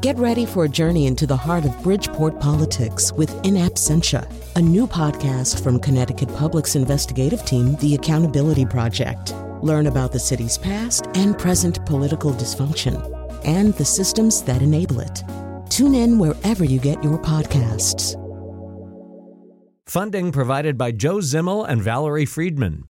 [0.00, 4.26] Get ready for a journey into the heart of Bridgeport politics with In Absentia,
[4.56, 9.34] a new podcast from Connecticut Public's investigative team, The Accountability Project.
[9.60, 12.96] Learn about the city's past and present political dysfunction
[13.44, 15.22] and the systems that enable it.
[15.68, 18.16] Tune in wherever you get your podcasts.
[19.84, 22.84] Funding provided by Joe Zimmel and Valerie Friedman.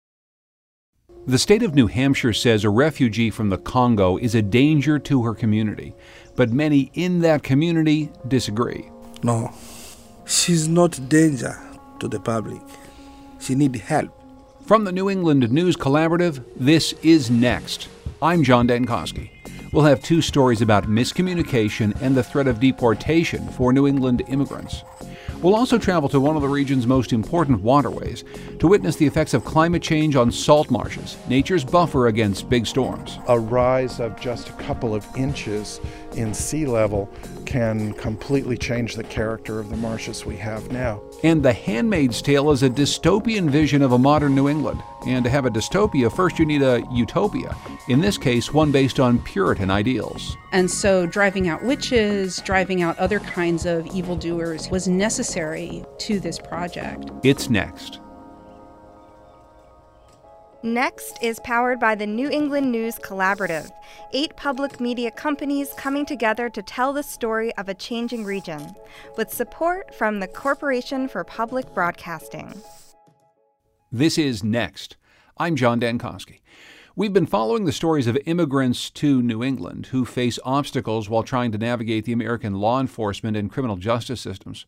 [1.28, 5.24] The state of New Hampshire says a refugee from the Congo is a danger to
[5.24, 5.94] her community,
[6.38, 8.90] but many in that community disagree.
[9.24, 9.52] No,
[10.26, 11.60] she's not danger
[12.00, 12.62] to the public.
[13.42, 14.14] She need help.
[14.66, 17.90] From the New England News Collaborative, this is Next.
[18.22, 19.32] I'm John Dankosky.
[19.74, 24.84] We'll have two stories about miscommunication and the threat of deportation for New England immigrants.
[25.42, 28.24] We'll also travel to one of the region's most important waterways
[28.58, 33.20] to witness the effects of climate change on salt marshes, nature's buffer against big storms.
[33.28, 35.80] A rise of just a couple of inches
[36.14, 37.08] in sea level
[37.46, 41.02] can completely change the character of the marshes we have now.
[41.24, 44.84] And The Handmaid's Tale is a dystopian vision of a modern New England.
[45.08, 47.56] And to have a dystopia, first you need a utopia.
[47.88, 50.38] In this case, one based on Puritan ideals.
[50.52, 56.38] And so driving out witches, driving out other kinds of evildoers was necessary to this
[56.38, 57.10] project.
[57.24, 58.00] It's next.
[60.64, 63.70] Next is powered by the New England News Collaborative,
[64.12, 68.74] eight public media companies coming together to tell the story of a changing region,
[69.18, 72.60] with support from the Corporation for Public Broadcasting.
[73.92, 74.98] This is Next.
[75.38, 76.42] I'm John Dankosky.
[76.96, 81.52] We've been following the stories of immigrants to New England who face obstacles while trying
[81.52, 84.66] to navigate the American law enforcement and criminal justice systems.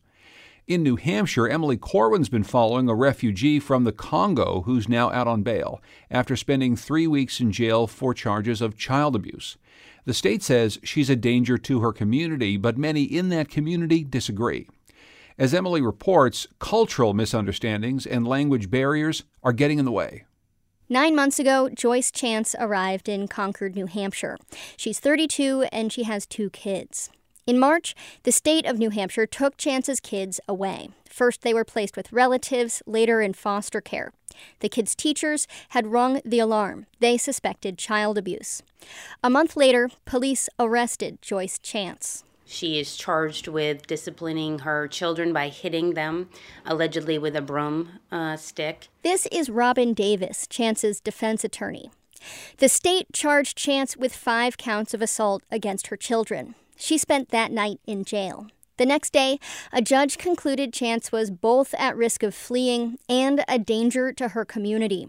[0.70, 5.26] In New Hampshire, Emily Corwin's been following a refugee from the Congo who's now out
[5.26, 5.82] on bail
[6.12, 9.56] after spending three weeks in jail for charges of child abuse.
[10.04, 14.68] The state says she's a danger to her community, but many in that community disagree.
[15.36, 20.24] As Emily reports, cultural misunderstandings and language barriers are getting in the way.
[20.88, 24.38] Nine months ago, Joyce Chance arrived in Concord, New Hampshire.
[24.76, 27.10] She's 32 and she has two kids.
[27.50, 30.90] In March, the state of New Hampshire took Chance's kids away.
[31.04, 34.12] First, they were placed with relatives, later in foster care.
[34.60, 36.86] The kids' teachers had rung the alarm.
[37.00, 38.62] They suspected child abuse.
[39.24, 42.22] A month later, police arrested Joyce Chance.
[42.46, 46.28] She is charged with disciplining her children by hitting them,
[46.64, 48.86] allegedly with a broom uh, stick.
[49.02, 51.90] This is Robin Davis, Chance's defense attorney.
[52.58, 56.54] The state charged Chance with five counts of assault against her children.
[56.80, 58.46] She spent that night in jail.
[58.78, 59.38] The next day,
[59.70, 64.46] a judge concluded Chance was both at risk of fleeing and a danger to her
[64.46, 65.08] community.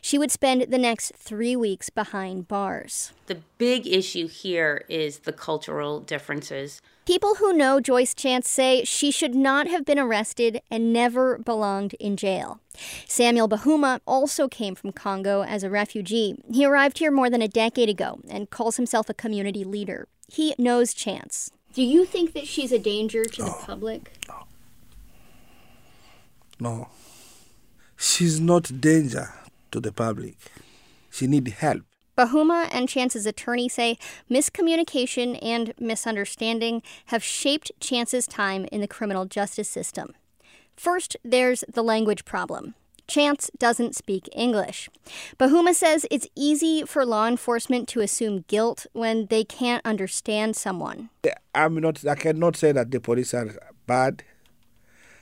[0.00, 3.12] She would spend the next three weeks behind bars.
[3.26, 6.82] The big issue here is the cultural differences.
[7.06, 11.94] People who know Joyce Chance say she should not have been arrested and never belonged
[12.00, 12.58] in jail.
[13.06, 16.34] Samuel Bahuma also came from Congo as a refugee.
[16.50, 20.08] He arrived here more than a decade ago and calls himself a community leader.
[20.32, 21.50] He knows Chance.
[21.74, 23.48] Do you think that she's a danger to no.
[23.48, 24.12] the public?
[24.26, 24.44] No.
[26.58, 26.88] No.
[27.98, 29.34] She's not danger
[29.72, 30.36] to the public.
[31.10, 31.82] She need help.
[32.16, 33.98] Bahuma and Chance's attorney say
[34.30, 40.14] miscommunication and misunderstanding have shaped Chance's time in the criminal justice system.
[40.74, 42.74] First, there's the language problem.
[43.08, 44.88] Chance doesn't speak English.
[45.38, 51.10] Bahuma says it's easy for law enforcement to assume guilt when they can't understand someone.
[51.54, 52.06] I'm not.
[52.06, 53.50] I cannot say that the police are
[53.86, 54.24] bad.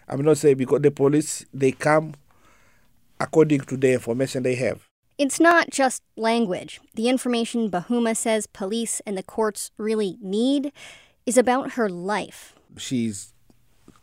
[0.09, 2.15] I'm not saying because the police they come
[3.19, 4.89] according to the information they have.
[5.19, 6.81] It's not just language.
[6.95, 10.73] The information Bahuma says police and the courts really need
[11.27, 12.55] is about her life.
[12.79, 13.35] She's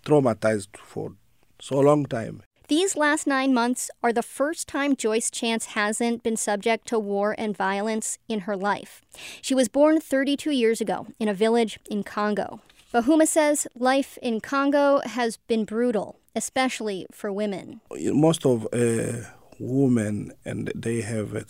[0.05, 1.13] traumatized for
[1.59, 2.43] so long time.
[2.69, 7.33] These last nine months are the first time Joyce Chance hasn't been subject to war
[7.37, 9.01] and violence in her life.
[9.41, 12.59] She was born 32 years ago in a village in Congo.
[12.93, 17.79] Bahuma says life in Congo has been brutal, especially for women.
[18.11, 21.45] Most of uh, women and they have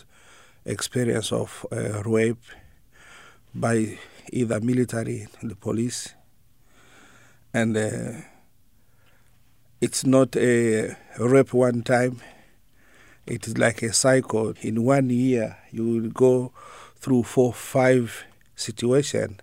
[0.66, 2.46] experience of uh, rape
[3.56, 3.98] by
[4.32, 6.14] either military, the police,
[7.56, 7.76] and.
[7.76, 8.22] Uh,
[9.80, 12.22] it's not a rape one time.
[13.26, 14.54] It is like a cycle.
[14.62, 16.54] In one year, you will go
[16.96, 18.24] through four, five
[18.56, 19.40] situations,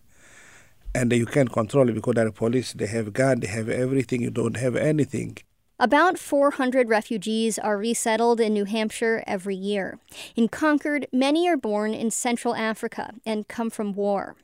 [0.94, 4.22] and you can't control it because the police, they have gun, they have everything.
[4.22, 5.38] You don't have anything.
[5.78, 9.98] About 400 refugees are resettled in New Hampshire every year.
[10.36, 14.36] In Concord, many are born in Central Africa and come from war.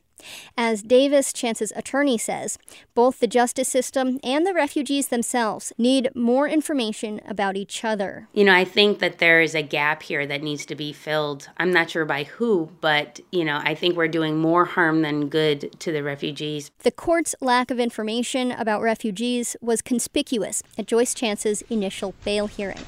[0.57, 2.59] As Davis, Chance's attorney, says,
[2.95, 8.29] both the justice system and the refugees themselves need more information about each other.
[8.33, 11.49] You know, I think that there is a gap here that needs to be filled.
[11.57, 15.29] I'm not sure by who, but, you know, I think we're doing more harm than
[15.29, 16.71] good to the refugees.
[16.81, 22.81] The court's lack of information about refugees was conspicuous at Joyce Chance's initial bail hearing.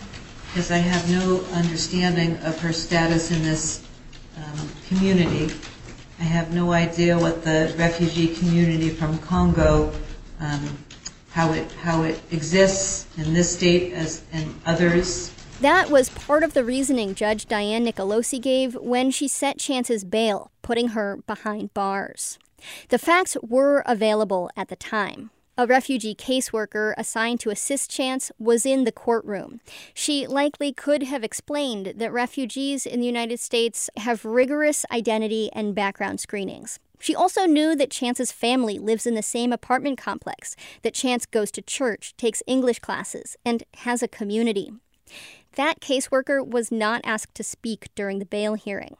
[0.49, 3.87] Because I have no understanding of her status in this
[4.37, 5.55] um, community.
[6.22, 9.92] I have no idea what the refugee community from Congo,
[10.38, 10.78] um,
[11.32, 15.32] how it how it exists in this state as in others.
[15.60, 20.52] That was part of the reasoning Judge Diane Nicolosi gave when she set Chance's bail,
[20.62, 22.38] putting her behind bars.
[22.90, 25.30] The facts were available at the time.
[25.62, 29.61] A refugee caseworker assigned to assist Chance was in the courtroom.
[29.94, 35.73] She likely could have explained that refugees in the United States have rigorous identity and
[35.73, 36.81] background screenings.
[36.99, 41.53] She also knew that Chance's family lives in the same apartment complex, that Chance goes
[41.53, 44.73] to church, takes English classes, and has a community.
[45.55, 48.97] That caseworker was not asked to speak during the bail hearing.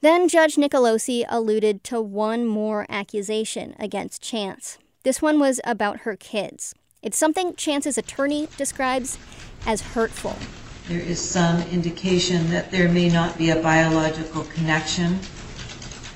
[0.00, 4.78] Then Judge Nicolosi alluded to one more accusation against Chance.
[5.04, 6.74] This one was about her kids.
[7.02, 9.18] It's something Chance's attorney describes
[9.66, 10.34] as hurtful.
[10.88, 15.18] There is some indication that there may not be a biological connection.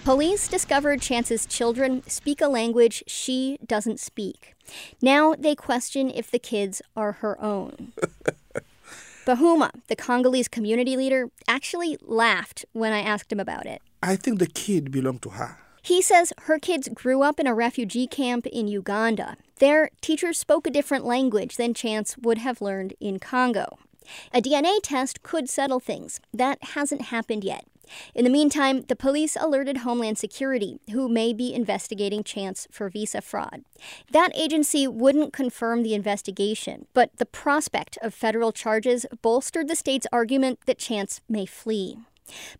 [0.05, 4.55] Police discovered Chance's children speak a language she doesn't speak.
[5.03, 7.93] Now they question if the kids are her own.
[9.27, 13.83] Bahuma, the Congolese community leader, actually laughed when I asked him about it.
[14.03, 15.59] I think the kid belonged to her.
[15.89, 19.39] He says her kids grew up in a refugee camp in Uganda.
[19.59, 23.79] There, teachers spoke a different language than Chance would have learned in Congo.
[24.35, 26.21] A DNA test could settle things.
[26.31, 27.65] That hasn't happened yet.
[28.15, 33.23] In the meantime, the police alerted Homeland Security, who may be investigating Chance for visa
[33.23, 33.65] fraud.
[34.13, 40.07] That agency wouldn't confirm the investigation, but the prospect of federal charges bolstered the state's
[40.13, 41.97] argument that Chance may flee.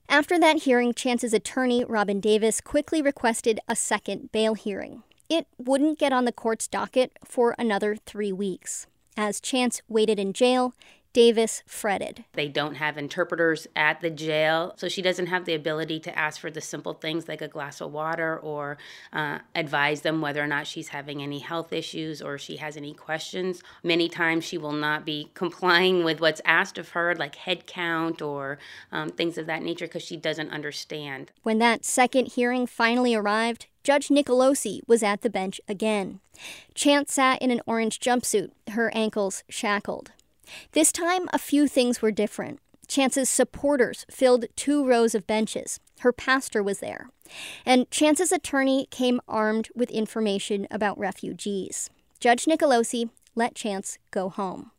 [0.09, 5.03] After that hearing, Chance's attorney, Robin Davis, quickly requested a second bail hearing.
[5.29, 8.87] It wouldn't get on the court's docket for another three weeks.
[9.17, 10.73] As Chance waited in jail,
[11.19, 12.25] Davis fretted.
[12.35, 16.41] They don't have interpreters at the jail, so she doesn't have the ability to ask
[16.41, 18.79] for the simple things like a glass of water or
[19.13, 22.95] uh, advise them whether or not she's having any health issues or she has any
[22.95, 23.65] questions.
[23.83, 28.23] Many times she will not be complying with what's asked of her, like head count
[28.23, 28.61] or
[28.93, 31.33] um, things of that nature, because she doesn't understand.
[31.43, 36.21] When that second hearing finally arrived, Judge Nicolosi was at the bench again.
[36.77, 40.13] Chance sat in an orange jumpsuit, her ankles shackled.
[40.73, 42.61] This time, a few things were different.
[42.87, 45.79] Chance's supporters filled two rows of benches.
[46.01, 47.11] Her pastor was there.
[47.67, 51.91] And Chance's attorney came armed with information about refugees.
[52.19, 54.73] Judge Nicolosi let Chance go home.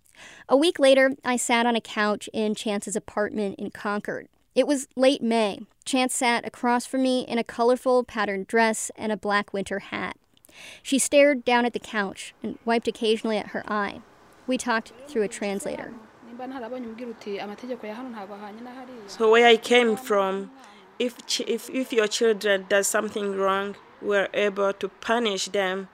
[0.49, 4.27] A week later, I sat on a couch in Chance's apartment in Concord.
[4.55, 5.59] It was late May.
[5.85, 10.17] Chance sat across from me in a colorful patterned dress and a black winter hat.
[10.83, 14.01] She stared down at the couch and wiped occasionally at her eye.
[14.49, 15.93] We talked through a translator.
[19.05, 20.49] So where I came from,
[20.97, 25.87] if, if, if your children does something wrong, we're able to punish them.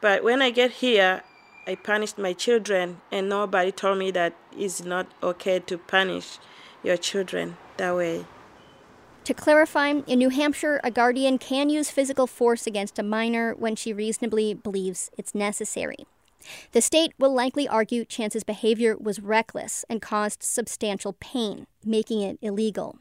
[0.00, 1.22] But when I get here,
[1.64, 6.40] I punished my children, and nobody told me that it's not okay to punish
[6.82, 8.24] your children that way.
[9.22, 13.76] To clarify, in New Hampshire, a guardian can use physical force against a minor when
[13.76, 16.08] she reasonably believes it's necessary.
[16.72, 22.38] The state will likely argue Chance's behavior was reckless and caused substantial pain, making it
[22.42, 22.98] illegal.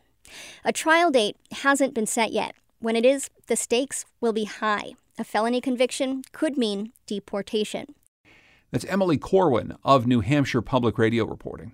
[0.64, 2.56] A trial date hasn't been set yet.
[2.80, 4.94] When it is, the stakes will be high.
[5.18, 7.96] A felony conviction could mean deportation.
[8.72, 11.74] That's Emily Corwin of New Hampshire Public Radio reporting.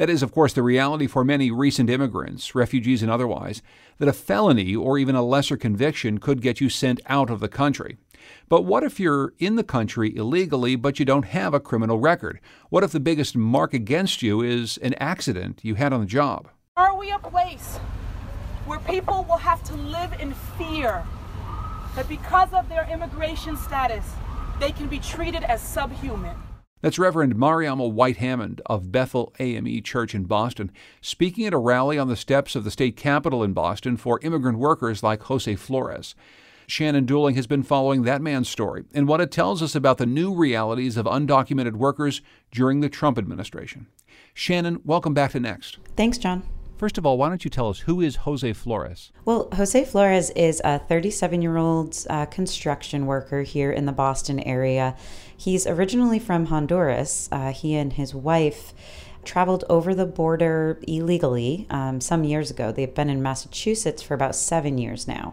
[0.00, 3.60] That is, of course, the reality for many recent immigrants, refugees and otherwise,
[3.98, 7.50] that a felony or even a lesser conviction could get you sent out of the
[7.50, 7.98] country.
[8.48, 12.40] But what if you're in the country illegally but you don't have a criminal record?
[12.70, 16.48] What if the biggest mark against you is an accident you had on the job?
[16.78, 17.76] Are we a place
[18.64, 21.04] where people will have to live in fear
[21.94, 24.06] that because of their immigration status,
[24.60, 26.38] they can be treated as subhuman?
[26.82, 30.72] That's Reverend Mariama White Hammond of Bethel AME Church in Boston,
[31.02, 34.58] speaking at a rally on the steps of the state capitol in Boston for immigrant
[34.58, 36.14] workers like Jose Flores.
[36.66, 40.06] Shannon Dooling has been following that man's story and what it tells us about the
[40.06, 43.86] new realities of undocumented workers during the Trump administration.
[44.32, 45.78] Shannon, welcome back to Next.
[45.96, 46.44] Thanks, John.
[46.80, 49.12] First of all, why don't you tell us who is Jose Flores?
[49.26, 54.40] Well, Jose Flores is a 37 year old uh, construction worker here in the Boston
[54.40, 54.96] area.
[55.40, 57.26] He's originally from Honduras.
[57.32, 58.74] Uh, he and his wife
[59.24, 62.72] traveled over the border illegally um, some years ago.
[62.72, 65.32] They've been in Massachusetts for about seven years now.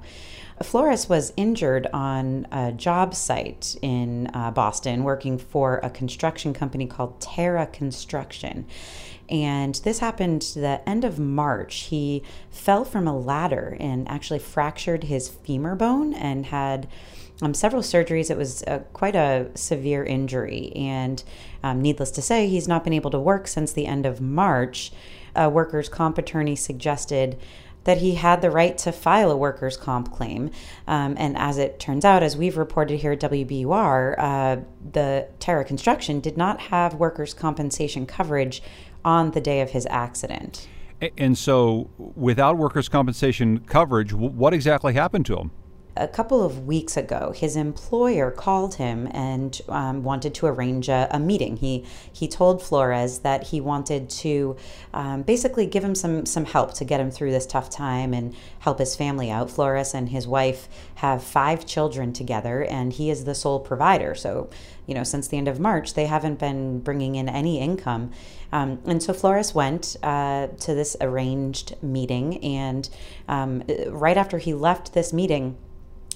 [0.64, 6.88] Flores was injured on a job site in uh, Boston working for a construction company
[6.88, 8.66] called Terra Construction.
[9.28, 11.88] And this happened the end of March.
[11.90, 16.88] He fell from a ladder and actually fractured his femur bone and had
[17.41, 18.29] um, several surgeries.
[18.29, 20.72] It was uh, quite a severe injury.
[20.75, 21.24] And
[21.63, 24.91] um, needless to say, he's not been able to work since the end of March.
[25.36, 27.38] A workers' comp attorney suggested
[27.84, 30.51] that he had the right to file a workers' comp claim.
[30.88, 34.58] Um, and as it turns out, as we've reported here at WBUR, uh,
[34.91, 38.62] the Terra Construction did not have workers' compensation coverage
[39.06, 40.67] on the day of his accident.
[41.17, 45.51] And so, without workers' compensation coverage, what exactly happened to him?
[46.00, 51.08] A couple of weeks ago, his employer called him and um, wanted to arrange a,
[51.12, 51.58] a, meeting.
[51.58, 54.56] He he told Flores that he wanted to
[54.94, 58.36] um, basically give him some some help to get him through this tough time and
[58.60, 59.51] help his family out.
[59.51, 64.16] Flores and his wife have five children together, and he is the sole provider.
[64.16, 64.50] So,
[64.86, 68.12] you know, since the end of March, they haven't been bringing in any income.
[68.51, 72.89] Um, and so Flores went uh, to this arranged meeting, and
[73.27, 75.58] um, right after he left this meeting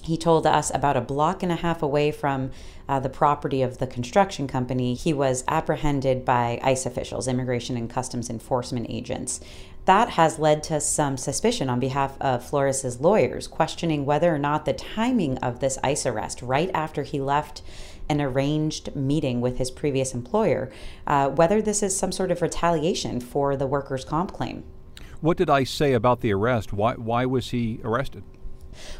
[0.02, 2.50] he told us about a block and a half away from
[2.88, 7.88] uh, the property of the construction company, he was apprehended by ICE officials, Immigration and
[7.88, 9.40] Customs Enforcement agents.
[9.84, 14.64] That has led to some suspicion on behalf of Flores's lawyers, questioning whether or not
[14.64, 17.62] the timing of this ICE arrest, right after he left
[18.08, 20.70] an arranged meeting with his previous employer,
[21.06, 24.64] uh, whether this is some sort of retaliation for the workers' comp claim.
[25.20, 26.72] What did ICE say about the arrest?
[26.72, 28.24] Why, why was he arrested?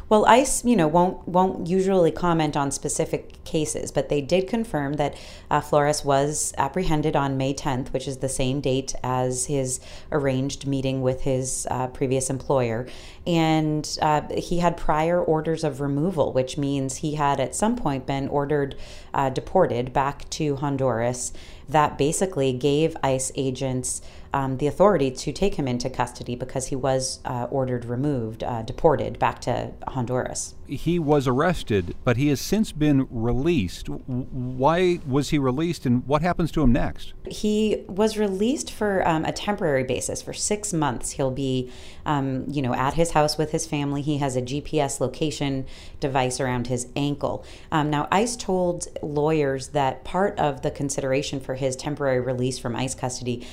[0.09, 4.93] Well, ICE, you know, won't won't usually comment on specific cases, but they did confirm
[4.93, 5.15] that
[5.49, 9.79] uh, Flores was apprehended on May 10th, which is the same date as his
[10.11, 12.87] arranged meeting with his uh, previous employer,
[13.25, 18.05] and uh, he had prior orders of removal, which means he had at some point
[18.05, 18.75] been ordered
[19.13, 21.33] uh, deported back to Honduras.
[21.69, 24.01] That basically gave ICE agents
[24.33, 28.63] um, the authority to take him into custody because he was uh, ordered removed, uh,
[28.63, 30.55] deported back to Honduras.
[30.65, 33.89] He was arrested, but he has since been released.
[33.89, 37.13] Why was he released, and what happens to him next?
[37.27, 41.11] He was released for um, a temporary basis for six months.
[41.11, 41.71] He'll be,
[42.05, 44.01] um, you know, at his house with his family.
[44.01, 45.67] He has a GPS location
[45.99, 47.45] device around his ankle.
[47.71, 52.75] Um, now, ICE told lawyers that part of the consideration for his temporary release from
[52.75, 53.45] ICE custody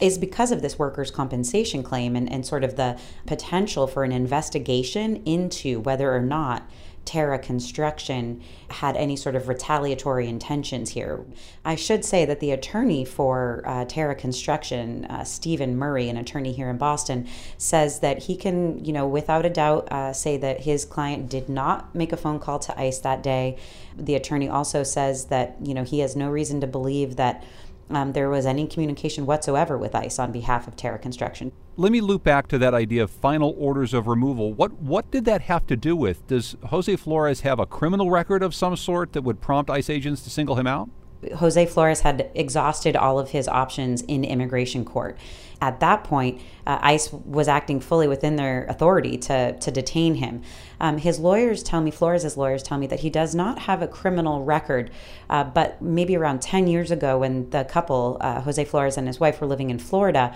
[0.00, 4.12] is because of this workers' compensation claim and, and sort of the potential for an
[4.12, 6.68] investigation into whether or not
[7.08, 11.24] Terra Construction had any sort of retaliatory intentions here.
[11.64, 16.52] I should say that the attorney for uh, Terra Construction, uh, Stephen Murray, an attorney
[16.52, 17.26] here in Boston,
[17.56, 21.48] says that he can, you know, without a doubt, uh, say that his client did
[21.48, 23.56] not make a phone call to ICE that day.
[23.96, 27.42] The attorney also says that, you know, he has no reason to believe that
[27.90, 31.52] um, there was any communication whatsoever with ICE on behalf of Terra Construction.
[31.76, 34.52] Let me loop back to that idea of final orders of removal.
[34.52, 36.26] What what did that have to do with?
[36.26, 40.22] Does Jose Flores have a criminal record of some sort that would prompt ICE agents
[40.22, 40.90] to single him out?
[41.36, 45.18] Jose Flores had exhausted all of his options in immigration court.
[45.60, 50.42] At that point, uh, ICE was acting fully within their authority to, to detain him.
[50.80, 53.88] Um, his lawyers tell me, Flores' lawyers tell me, that he does not have a
[53.88, 54.90] criminal record,
[55.28, 59.18] uh, but maybe around 10 years ago, when the couple, uh, Jose Flores and his
[59.18, 60.34] wife, were living in Florida,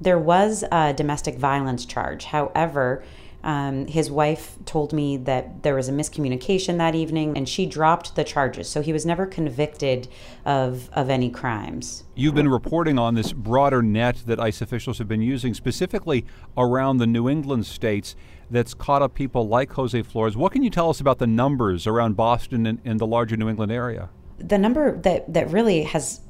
[0.00, 2.24] there was a domestic violence charge.
[2.24, 3.04] However,
[3.44, 8.16] um, his wife told me that there was a miscommunication that evening and she dropped
[8.16, 8.68] the charges.
[8.68, 10.08] So he was never convicted
[10.46, 12.04] of, of any crimes.
[12.14, 16.24] You've been reporting on this broader net that ICE officials have been using, specifically
[16.56, 18.16] around the New England states,
[18.50, 20.36] that's caught up people like Jose Flores.
[20.36, 23.48] What can you tell us about the numbers around Boston and, and the larger New
[23.48, 24.08] England area?
[24.38, 26.20] The number that, that really has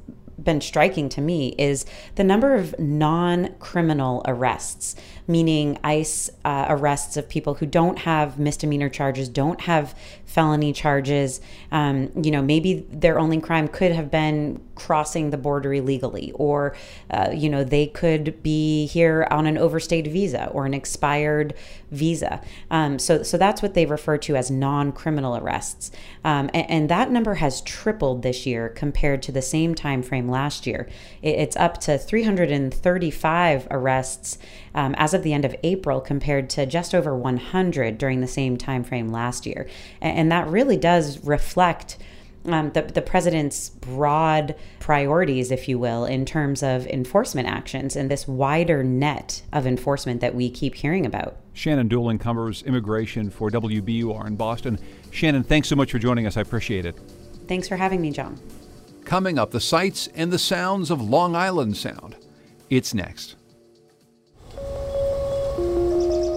[0.43, 1.87] been striking to me is
[2.17, 8.39] the number of non criminal arrests, meaning ICE uh, arrests of people who don't have
[8.39, 11.41] misdemeanor charges, don't have felony charges.
[11.71, 16.75] Um, you know, maybe their only crime could have been crossing the border illegally, or,
[17.11, 21.55] uh, you know, they could be here on an overstayed visa or an expired
[21.91, 22.41] visa.
[22.71, 25.91] Um, so, so that's what they refer to as non criminal arrests.
[26.25, 30.24] Um, and, and that number has tripled this year compared to the same time frame
[30.31, 30.89] last year.
[31.23, 34.39] It's up to 335 arrests
[34.75, 38.57] um, as of the end of April compared to just over 100 during the same
[38.57, 39.69] time frame last year.
[40.01, 41.99] And that really does reflect
[42.47, 48.11] um, the, the president's broad priorities, if you will, in terms of enforcement actions and
[48.11, 51.37] this wider net of enforcement that we keep hearing about.
[51.55, 54.79] Shannon Dooling covers immigration for WBUR in Boston.
[55.11, 56.37] Shannon, thanks so much for joining us.
[56.37, 56.99] I appreciate it.
[57.47, 58.39] Thanks for having me, John.
[59.05, 62.17] Coming up, the sights and the sounds of Long Island Sound.
[62.71, 63.37] It's next.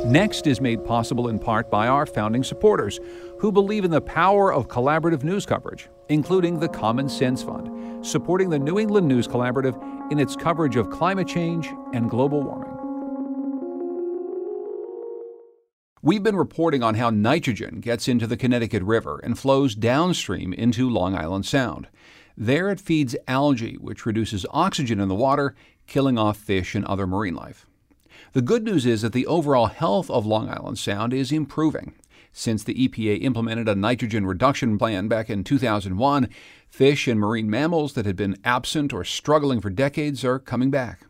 [0.05, 2.99] Next is made possible in part by our founding supporters
[3.39, 8.49] who believe in the power of collaborative news coverage, including the Common Sense Fund, supporting
[8.49, 9.81] the New England News Collaborative
[10.11, 12.73] in its coverage of climate change and global warming.
[16.01, 20.89] We've been reporting on how nitrogen gets into the Connecticut River and flows downstream into
[20.89, 21.87] Long Island Sound.
[22.39, 25.55] There it feeds algae, which reduces oxygen in the water,
[25.87, 27.65] killing off fish and other marine life.
[28.33, 31.95] The good news is that the overall health of Long Island Sound is improving.
[32.31, 36.29] Since the EPA implemented a nitrogen reduction plan back in 2001,
[36.69, 41.07] fish and marine mammals that had been absent or struggling for decades are coming back.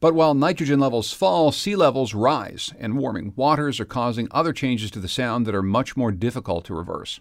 [0.00, 4.90] But while nitrogen levels fall, sea levels rise, and warming waters are causing other changes
[4.90, 7.20] to the sound that are much more difficult to reverse.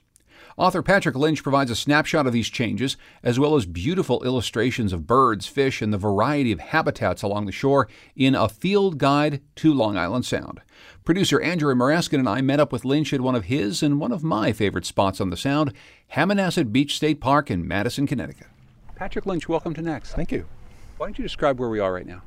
[0.57, 5.07] Author Patrick Lynch provides a snapshot of these changes, as well as beautiful illustrations of
[5.07, 9.73] birds, fish, and the variety of habitats along the shore in A Field Guide to
[9.73, 10.61] Long Island Sound.
[11.05, 14.11] Producer Andrew Maraskin and I met up with Lynch at one of his and one
[14.11, 15.73] of my favorite spots on the Sound,
[16.13, 18.47] Hammonasset Beach State Park in Madison, Connecticut.
[18.95, 20.13] Patrick Lynch, welcome to Next.
[20.13, 20.45] Thank you.
[20.97, 22.21] Why don't you describe where we are right now?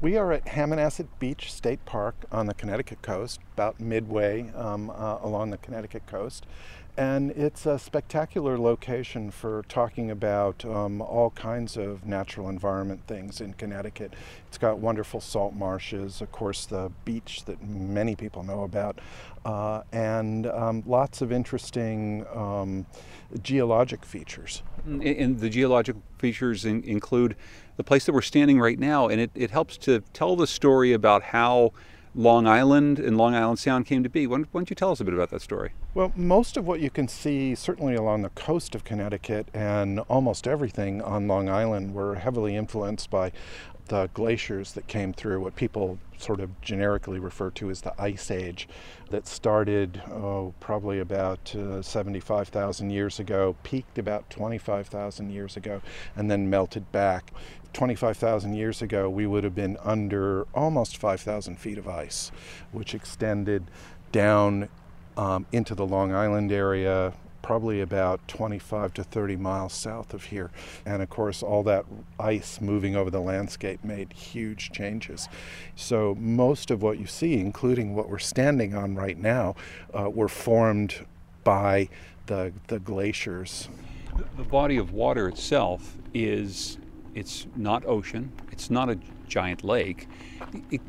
[0.00, 5.18] We are at Hammonasset Beach State Park on the Connecticut coast, about midway um, uh,
[5.20, 6.46] along the Connecticut coast.
[7.00, 13.40] And it's a spectacular location for talking about um, all kinds of natural environment things
[13.40, 14.12] in Connecticut.
[14.48, 18.98] It's got wonderful salt marshes, of course, the beach that many people know about,
[19.46, 22.84] uh, and um, lots of interesting um,
[23.42, 24.62] geologic features.
[24.84, 27.34] And, and the geologic features in, include
[27.78, 30.92] the place that we're standing right now, and it, it helps to tell the story
[30.92, 31.72] about how
[32.14, 34.26] Long Island and Long Island Sound came to be.
[34.26, 35.72] Why don't, you tell us a bit about that story?
[35.94, 40.48] Well, most of what you can see, certainly along the coast of Connecticut and almost
[40.48, 43.30] everything on Long Island, were heavily influenced by
[43.86, 48.30] the glaciers that came through, what people sort of generically refer to as the Ice
[48.30, 48.68] Age,
[49.10, 55.80] that started oh, probably about uh, 75,000 years ago, peaked about 25,000 years ago,
[56.16, 57.32] and then melted back.
[57.72, 62.32] 25,000 years ago, we would have been under almost 5,000 feet of ice,
[62.72, 63.64] which extended
[64.12, 64.68] down
[65.16, 70.50] um, into the Long Island area, probably about 25 to 30 miles south of here.
[70.84, 71.84] And of course, all that
[72.18, 75.28] ice moving over the landscape made huge changes.
[75.76, 79.56] So, most of what you see, including what we're standing on right now,
[79.92, 81.06] uh, were formed
[81.44, 81.88] by
[82.26, 83.68] the, the glaciers.
[84.36, 86.78] The body of water itself is
[87.14, 88.32] it's not ocean.
[88.52, 88.98] It's not a
[89.30, 90.08] giant lake.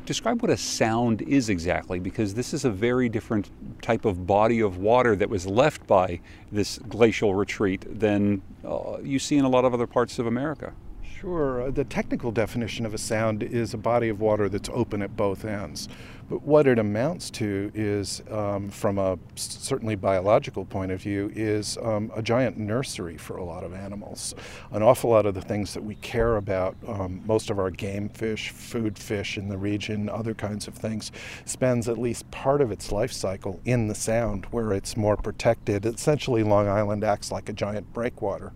[0.04, 3.50] Describe what a sound is exactly, because this is a very different
[3.80, 9.18] type of body of water that was left by this glacial retreat than uh, you
[9.18, 10.74] see in a lot of other parts of America.
[11.22, 11.62] Sure.
[11.62, 15.16] Uh, the technical definition of a sound is a body of water that's open at
[15.16, 15.88] both ends.
[16.28, 21.78] But what it amounts to is, um, from a certainly biological point of view, is
[21.80, 24.34] um, a giant nursery for a lot of animals.
[24.72, 28.08] An awful lot of the things that we care about, um, most of our game
[28.08, 31.12] fish, food fish in the region, other kinds of things,
[31.44, 35.86] spends at least part of its life cycle in the sound where it's more protected.
[35.86, 38.52] Essentially, Long Island acts like a giant breakwater.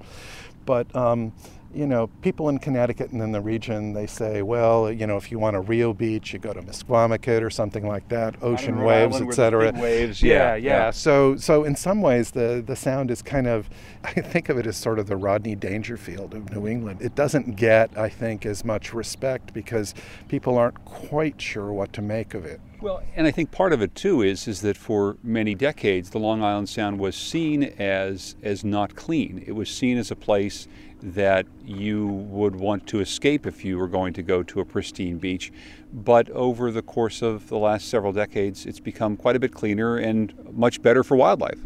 [0.64, 1.32] But um,
[1.74, 5.30] you know, people in Connecticut and in the region, they say, well, you know, if
[5.30, 9.20] you want a real beach, you go to Misquamicut or something like that, ocean waves,
[9.20, 9.72] etc.
[9.76, 13.68] Waves, yeah, yeah, yeah, So, so in some ways, the the sound is kind of,
[14.04, 17.02] I think of it as sort of the Rodney Dangerfield of New England.
[17.02, 19.94] It doesn't get, I think, as much respect because
[20.28, 22.60] people aren't quite sure what to make of it.
[22.80, 26.18] Well, and I think part of it too is is that for many decades, the
[26.18, 29.42] Long Island Sound was seen as as not clean.
[29.46, 30.68] It was seen as a place
[31.06, 35.18] that you would want to escape if you were going to go to a pristine
[35.18, 35.52] beach.
[35.92, 39.96] But over the course of the last several decades, it's become quite a bit cleaner
[39.96, 41.60] and much better for wildlife.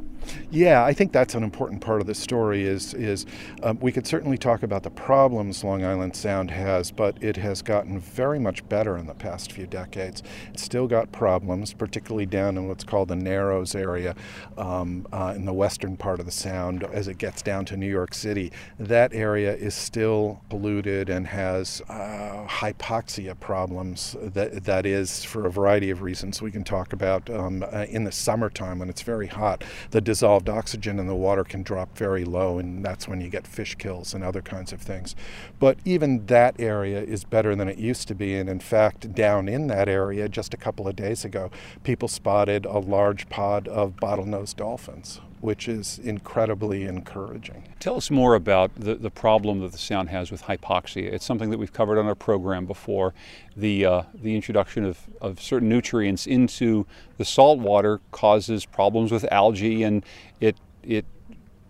[0.50, 2.64] Yeah, I think that's an important part of the story.
[2.64, 3.26] Is is
[3.62, 7.62] um, we could certainly talk about the problems Long Island Sound has, but it has
[7.62, 10.22] gotten very much better in the past few decades.
[10.52, 14.14] It's still got problems, particularly down in what's called the Narrows area,
[14.59, 16.85] um, uh, in the western part of the Sound.
[16.85, 21.80] As it gets down to New York City, that area is still polluted and has
[21.88, 24.16] uh, hypoxia problems.
[24.20, 27.30] That that is for a variety of reasons we can talk about.
[27.30, 31.44] Um, uh, in the summertime when it's very hot, the dissolved oxygen in the water
[31.44, 34.82] can drop very low, and that's when you get fish kills and other kinds of
[34.82, 35.14] things.
[35.60, 39.48] But even that area is better than it used to be, and in fact, down
[39.48, 41.52] in that area just a couple of days ago,
[41.84, 47.64] people spotted a large pod of bottlenose dolphins which is incredibly encouraging.
[47.79, 51.12] Tell us more about the, the problem that the sound has with hypoxia.
[51.12, 53.14] It's something that we've covered on our program before.
[53.57, 59.24] The, uh, the introduction of, of certain nutrients into the salt water causes problems with
[59.33, 60.05] algae, and
[60.40, 61.07] it, it,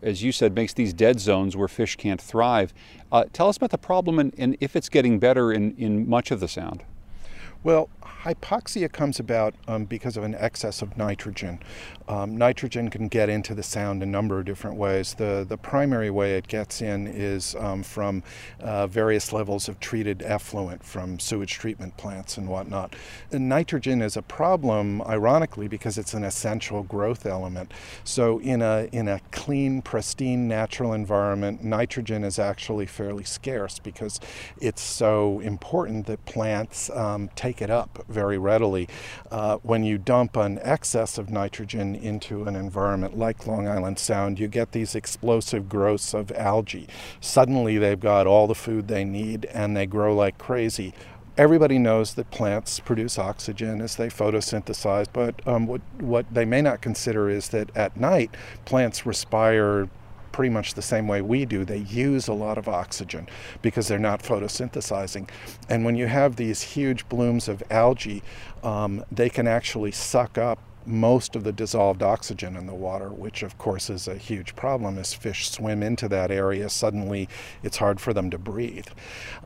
[0.02, 2.74] as you said, makes these dead zones where fish can't thrive.
[3.12, 6.30] Uh, tell us about the problem and, and if it's getting better in, in much
[6.30, 6.82] of the sound.
[7.62, 11.60] Well, hypoxia comes about um, because of an excess of nitrogen.
[12.10, 15.14] Um, nitrogen can get into the sound a number of different ways.
[15.14, 18.24] The, the primary way it gets in is um, from
[18.58, 22.96] uh, various levels of treated effluent from sewage treatment plants and whatnot.
[23.30, 27.70] And nitrogen is a problem, ironically, because it's an essential growth element.
[28.02, 34.18] So, in a, in a clean, pristine, natural environment, nitrogen is actually fairly scarce because
[34.60, 38.88] it's so important that plants um, take it up very readily.
[39.30, 44.38] Uh, when you dump an excess of nitrogen into an environment like Long Island Sound,
[44.38, 46.88] you get these explosive growths of algae.
[47.20, 50.94] Suddenly they've got all the food they need and they grow like crazy.
[51.36, 56.60] Everybody knows that plants produce oxygen as they photosynthesize, but um, what, what they may
[56.60, 58.34] not consider is that at night
[58.64, 59.88] plants respire
[60.32, 61.64] pretty much the same way we do.
[61.64, 63.28] They use a lot of oxygen
[63.62, 65.28] because they're not photosynthesizing.
[65.68, 68.22] And when you have these huge blooms of algae,
[68.62, 70.58] um, they can actually suck up
[70.90, 74.98] most of the dissolved oxygen in the water, which of course is a huge problem
[74.98, 76.68] as fish swim into that area.
[76.68, 77.28] Suddenly
[77.62, 78.88] it's hard for them to breathe.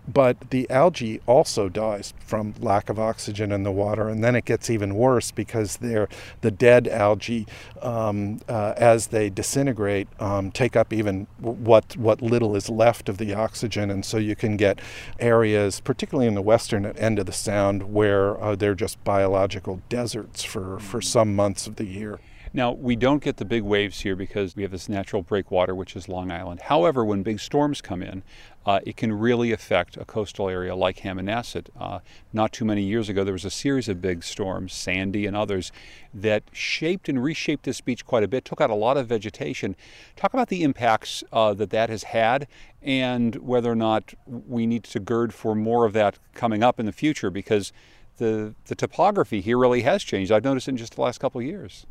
[0.07, 4.45] But the algae also dies from lack of oxygen in the water, and then it
[4.45, 6.09] gets even worse because they're,
[6.41, 7.47] the dead algae,
[7.83, 13.19] um, uh, as they disintegrate, um, take up even what, what little is left of
[13.19, 13.91] the oxygen.
[13.91, 14.79] And so you can get
[15.19, 20.45] areas, particularly in the western end of the sound, where uh, they're just biological deserts
[20.45, 22.21] for, for some some months of the year.
[22.57, 25.97] Now, we don't get the big waves here because we have this natural breakwater, which
[25.97, 26.61] is Long Island.
[26.61, 28.23] However, when big storms come in,
[28.65, 31.67] uh, it can really affect a coastal area like Hammonasset.
[31.77, 31.99] Uh,
[32.33, 35.73] not too many years ago, there was a series of big storms, Sandy and others,
[36.15, 39.75] that shaped and reshaped this beach quite a bit, took out a lot of vegetation.
[40.15, 42.47] Talk about the impacts uh, that that has had
[42.81, 46.87] and whether or not we need to gird for more of that coming up in
[46.87, 47.73] the future because
[48.19, 50.31] the, the topography here really has changed.
[50.31, 51.85] I've noticed in just the last couple of years.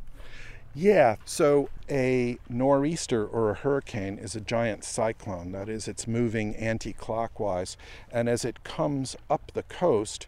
[0.75, 5.51] Yeah, so a nor'easter or a hurricane is a giant cyclone.
[5.51, 7.77] That is, it's moving anti clockwise.
[8.11, 10.25] And as it comes up the coast,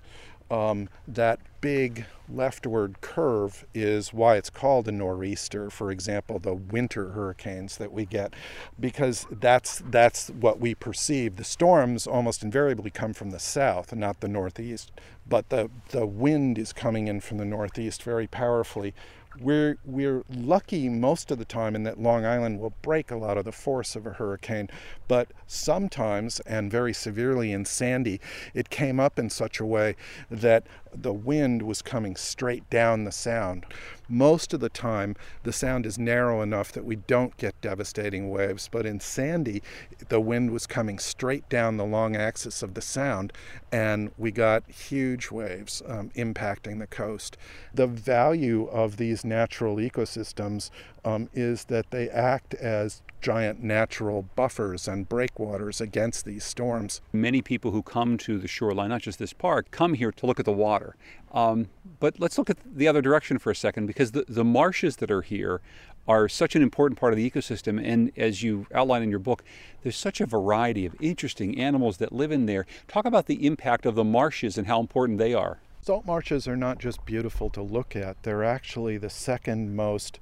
[0.52, 5.72] um, that big leftward curve is why it's called a nor'easter.
[5.72, 8.36] For example, the winter hurricanes that we get,
[8.80, 11.38] because that's that's what we perceive.
[11.38, 14.92] The storms almost invariably come from the south, not the northeast,
[15.28, 18.94] but the the wind is coming in from the northeast very powerfully,
[19.40, 23.38] we're we're lucky most of the time in that Long Island will break a lot
[23.38, 24.70] of the force of a hurricane,
[25.08, 28.20] but sometimes and very severely in Sandy,
[28.54, 29.96] it came up in such a way
[30.30, 33.66] that the wind was coming straight down the sound.
[34.08, 38.70] Most of the time, the sound is narrow enough that we don't get devastating waves,
[38.72, 39.64] but in Sandy,
[40.10, 43.34] the wind was coming straight down the long axis of the sound,
[43.72, 47.38] and we got huge waves um, impacting the coast.
[47.74, 50.70] The value of these natural ecosystems
[51.06, 57.02] um, is that they act as giant natural buffers and breakwaters against these storms.
[57.14, 60.40] Many people who come to the shoreline, not just this park, come here to look
[60.40, 60.96] at the water.
[61.32, 64.98] Um, but let's look at the other direction for a second because the, the marshes
[64.98, 65.62] that are here
[66.08, 67.84] are such an important part of the ecosystem.
[67.84, 69.44] And as you outline in your book,
[69.82, 72.66] there's such a variety of interesting animals that live in there.
[72.88, 75.60] Talk about the impact of the marshes and how important they are.
[75.82, 80.20] Salt marshes are not just beautiful to look at, they're actually the second most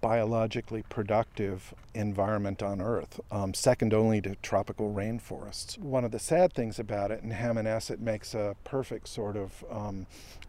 [0.00, 5.78] biologically productive environment on Earth, um, second only to tropical rainforests.
[5.78, 10.06] One of the sad things about it, and Hammonasset makes a perfect sort of um,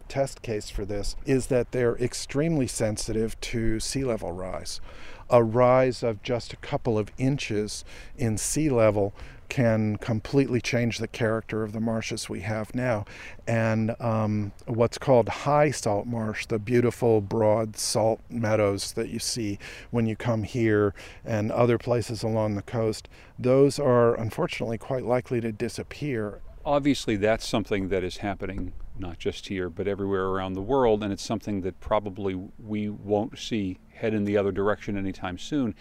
[0.07, 4.81] test case for this is that they're extremely sensitive to sea level rise.
[5.30, 7.86] A rise of just a couple of inches
[8.18, 9.13] in sea level
[9.50, 13.04] can completely change the character of the marshes we have now.
[13.48, 19.60] And um, what's called high salt marsh, the beautiful broad salt meadows that you see
[19.92, 20.94] when you come here
[21.26, 26.42] and other places along the coast, those are unfortunately quite likely to disappear.
[26.63, 31.13] Obviously, that's something that is happening not just here, but everywhere around the world, and
[31.13, 35.75] it's something that probably we won't see head in the other direction anytime soon.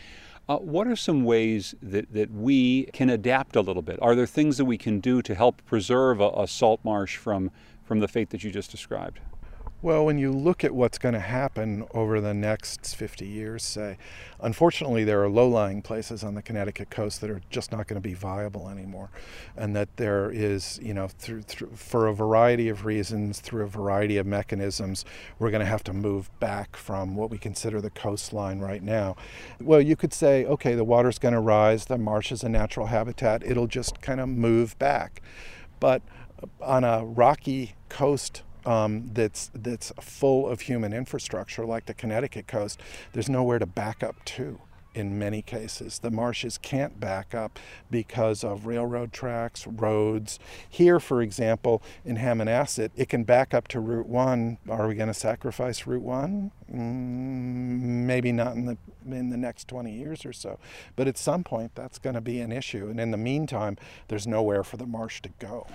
[0.49, 3.99] Uh, what are some ways that, that we can adapt a little bit?
[4.01, 7.51] Are there things that we can do to help preserve a, a salt marsh from,
[7.85, 9.21] from the fate that you just described?
[9.81, 13.97] Well, when you look at what's going to happen over the next 50 years, say,
[14.41, 17.95] unfortunately, there are low lying places on the Connecticut coast that are just not going
[17.95, 19.09] to be viable anymore.
[19.57, 23.69] And that there is, you know, through, through, for a variety of reasons, through a
[23.69, 25.05] variety of mechanisms,
[25.39, 29.15] we're going to have to move back from what we consider the coastline right now.
[29.61, 32.87] Well, you could say, okay, the water's going to rise, the marsh is a natural
[32.87, 35.23] habitat, it'll just kind of move back.
[35.79, 36.03] But
[36.61, 42.81] on a rocky coast um, that's that's full of human infrastructure like the Connecticut coast,
[43.15, 44.61] there's nowhere to back up to.
[44.95, 47.59] In many cases, the marshes can't back up
[47.91, 50.39] because of railroad tracks, roads.
[50.69, 54.59] Here, for example, in Hammonasset, it can back up to Route One.
[54.69, 56.51] Are we going to sacrifice Route One?
[56.71, 58.77] Mm, maybe not in the
[59.07, 60.59] in the next 20 years or so,
[60.95, 62.89] but at some point that's going to be an issue.
[62.89, 63.79] And in the meantime,
[64.09, 65.67] there's nowhere for the marsh to go.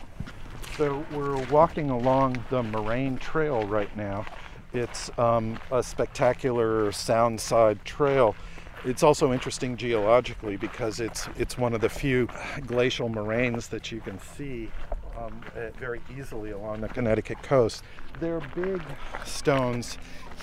[0.78, 4.26] So we're walking along the Moraine Trail right now.
[4.74, 8.36] It's um, a spectacular soundside trail.
[8.84, 12.28] It's also interesting geologically because it's it's one of the few
[12.66, 14.72] glacial moraines that you can see
[15.16, 17.84] um, eh, very easily along the Connecticut coast.
[18.20, 18.82] There are big
[19.26, 20.00] stones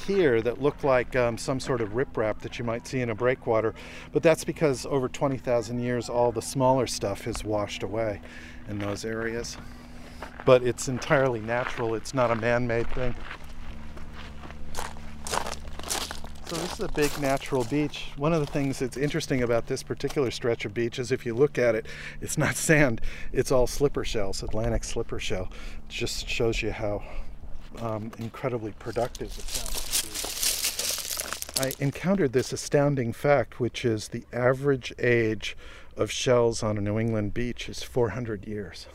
[0.07, 3.15] here that look like um, some sort of riprap that you might see in a
[3.17, 3.75] breakwater,
[4.13, 8.21] but that's because over 20,000 years all the smaller stuff is washed away
[8.69, 9.57] in those areas
[10.45, 11.95] but it's entirely natural.
[11.95, 13.15] It's not a man made thing.
[16.51, 18.11] So this is a big natural beach.
[18.17, 21.33] One of the things that's interesting about this particular stretch of beach is if you
[21.33, 21.87] look at it,
[22.21, 23.01] it's not sand,
[23.33, 25.49] it's all slipper shells, Atlantic slipper shell.
[25.53, 27.05] It just shows you how
[27.79, 29.81] um, incredibly productive it sounds.
[31.61, 35.57] I encountered this astounding fact, which is the average age
[35.97, 38.87] of shells on a New England beach is 400 years.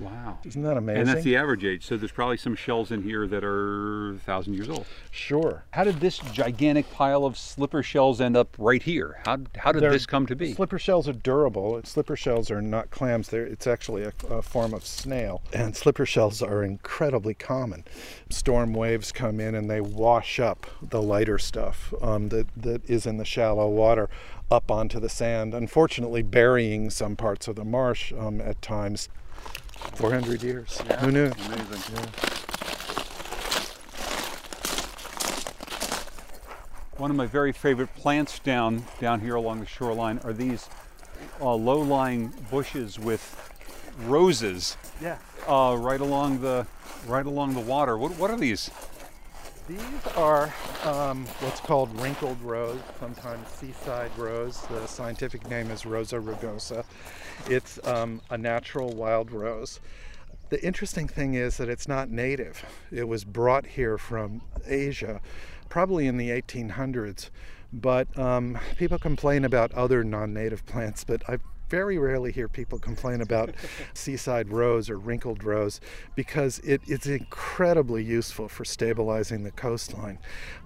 [0.00, 0.38] Wow.
[0.44, 1.00] Isn't that amazing?
[1.00, 1.84] And that's the average age.
[1.86, 4.86] So there's probably some shells in here that are 1,000 years old.
[5.10, 5.64] Sure.
[5.72, 9.20] How did this gigantic pile of slipper shells end up right here?
[9.24, 10.54] How, how did They're, this come to be?
[10.54, 11.80] Slipper shells are durable.
[11.84, 13.28] Slipper shells are not clams.
[13.28, 15.42] They're, it's actually a, a form of snail.
[15.52, 17.84] And slipper shells are incredibly common.
[18.30, 23.06] Storm waves come in and they wash up the lighter stuff um, that, that is
[23.06, 24.08] in the shallow water
[24.50, 29.08] up onto the sand, unfortunately burying some parts of the marsh um, at times.
[29.94, 30.80] 400 years.
[30.86, 30.96] Yeah.
[31.00, 31.26] Who knew?
[31.26, 31.94] Amazing.
[31.94, 32.06] Yeah.
[36.96, 40.68] One of my very favorite plants down down here along the shoreline are these
[41.40, 43.22] uh, low-lying bushes with
[44.06, 44.76] roses.
[45.00, 45.18] Yeah.
[45.46, 46.66] Uh, right along the
[47.06, 47.96] right along the water.
[47.96, 48.70] What what are these?
[49.68, 50.52] These are
[50.84, 54.62] um, what's called wrinkled rose, sometimes seaside rose.
[54.62, 56.84] The scientific name is Rosa rugosa.
[57.46, 59.80] It's um, a natural wild rose.
[60.50, 62.64] The interesting thing is that it's not native.
[62.90, 65.20] It was brought here from Asia,
[65.68, 67.30] probably in the 1800s.
[67.72, 72.78] But um, people complain about other non native plants, but I've very rarely hear people
[72.78, 73.54] complain about
[73.94, 75.80] seaside rose or wrinkled rose
[76.14, 80.18] because it, it's incredibly useful for stabilizing the coastline.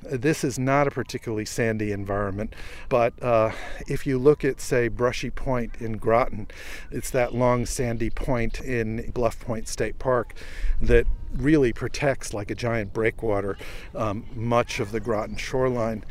[0.03, 2.55] This is not a particularly sandy environment,
[2.89, 3.53] but uh,
[3.87, 6.49] if you look at, say, Brushy Point in Groton,
[6.91, 10.35] it's that long sandy point in Bluff Point State Park
[10.81, 13.57] that really protects, like a giant breakwater,
[13.95, 16.05] um, much of the Groton shoreline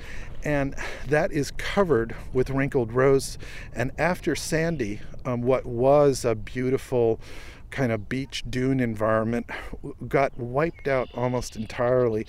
[0.44, 0.76] and
[1.08, 3.38] that is covered with wrinkled rose.
[3.74, 7.20] And after Sandy, um, what was a beautiful
[7.72, 9.50] kind of beach dune environment
[10.08, 12.28] got wiped out almost entirely.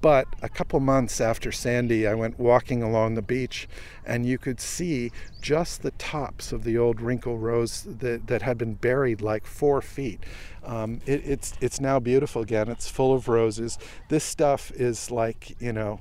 [0.00, 3.68] But a couple months after Sandy, I went walking along the beach
[4.04, 8.58] and you could see just the tops of the old wrinkle rose that, that had
[8.58, 10.24] been buried like four feet.
[10.64, 12.68] Um, it, it's, it's now beautiful again.
[12.68, 13.78] It's full of roses.
[14.08, 16.00] This stuff is like, you know,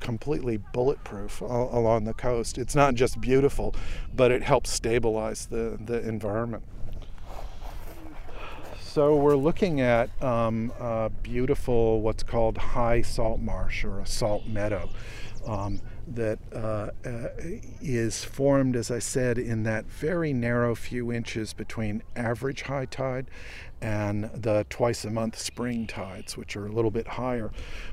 [0.00, 2.58] completely bulletproof along the coast.
[2.58, 3.74] It's not just beautiful,
[4.14, 6.64] but it helps stabilize the, the environment.
[8.80, 14.46] So we're looking at um, a beautiful, what's called high salt marsh or a salt
[14.46, 14.88] meadow.
[15.46, 17.28] Um, that uh, uh,
[17.80, 23.26] is formed, as I said, in that very narrow few inches between average high tide
[23.80, 27.50] and the twice a month spring tides, which are a little bit higher.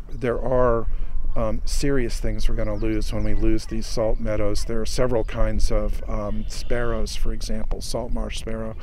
[0.10, 0.88] There are
[1.36, 4.66] um, serious things we're going to lose when we lose these salt meadows.
[4.66, 8.76] There are several kinds of um, sparrows, for example, salt marsh sparrow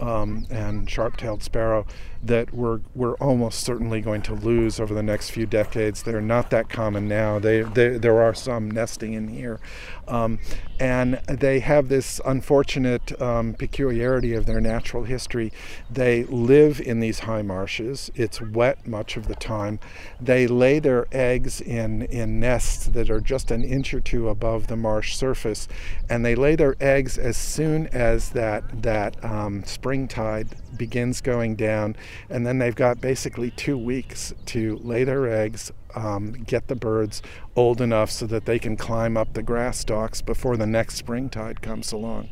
[0.00, 1.86] um, and sharp-tailed sparrow,
[2.22, 6.02] that we're we're almost certainly going to lose over the next few decades.
[6.02, 7.38] They're not that common now.
[7.38, 9.60] They, they there are some nesting in here,
[10.08, 10.38] um,
[10.80, 15.52] and they have this unfortunate um, peculiarity of their natural history.
[15.90, 18.10] They live in these high marshes.
[18.14, 19.78] It's wet much of the time.
[20.18, 24.68] They lay their eggs in in nests that are just an inch or two above
[24.68, 25.68] the marsh surface,
[26.08, 31.54] and they lay their eggs as soon as that that um, spring tide begins going
[31.54, 31.94] down,
[32.30, 37.20] and then they've got basically two weeks to lay their eggs, um, get the birds
[37.54, 41.28] old enough so that they can climb up the grass stalks before the next spring
[41.28, 42.30] tide comes along.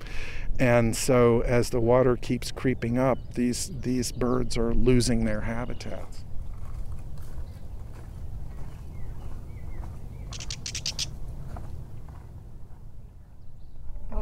[0.59, 6.22] And so, as the water keeps creeping up, these, these birds are losing their habitats.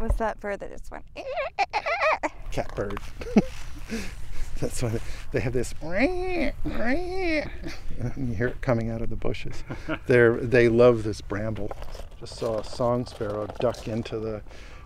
[0.01, 1.05] What was that bird that just went?
[2.51, 3.01] Catbird.
[4.59, 4.99] That's why
[5.31, 5.75] they have this.
[5.83, 6.55] you
[8.35, 9.63] hear it coming out of the bushes.
[10.07, 11.71] They they love this bramble.
[12.19, 14.41] Just saw a song sparrow duck into the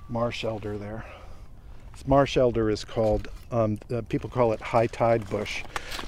[0.09, 1.05] marsh elder there.
[1.93, 3.29] This marsh elder is called.
[3.53, 5.63] Um, uh, people call it high tide bush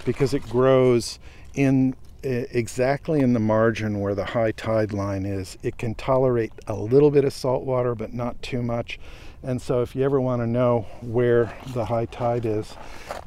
[0.04, 1.20] because it grows
[1.54, 5.56] in exactly in the margin where the high tide line is.
[5.62, 8.98] It can tolerate a little bit of salt water, but not too much.
[9.42, 12.74] And so, if you ever want to know where the high tide is,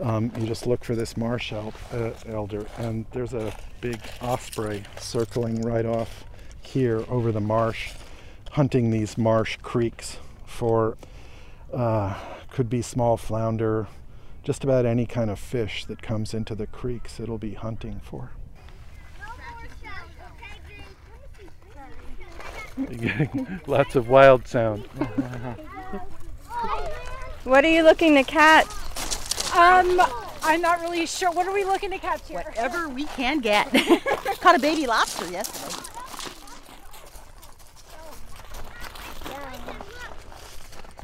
[0.02, 2.65] um, you just look for this marsh el- uh, elder.
[2.78, 6.25] And there's a big osprey circling right off
[6.62, 7.93] here over the marsh,
[8.52, 10.97] hunting these marsh creeks for
[11.73, 12.15] uh,
[12.52, 13.88] could be small flounder,
[14.43, 18.32] just about any kind of fish that comes into the creeks, it'll be hunting for.
[22.79, 22.87] You're
[23.17, 24.85] getting lots of wild sound.
[27.43, 28.67] What are you looking to catch?
[29.55, 30.01] Um,
[30.43, 31.31] I'm not really sure.
[31.31, 32.41] What are we looking to catch here?
[32.45, 33.67] Whatever we can get.
[34.41, 35.85] Caught a baby lobster yesterday.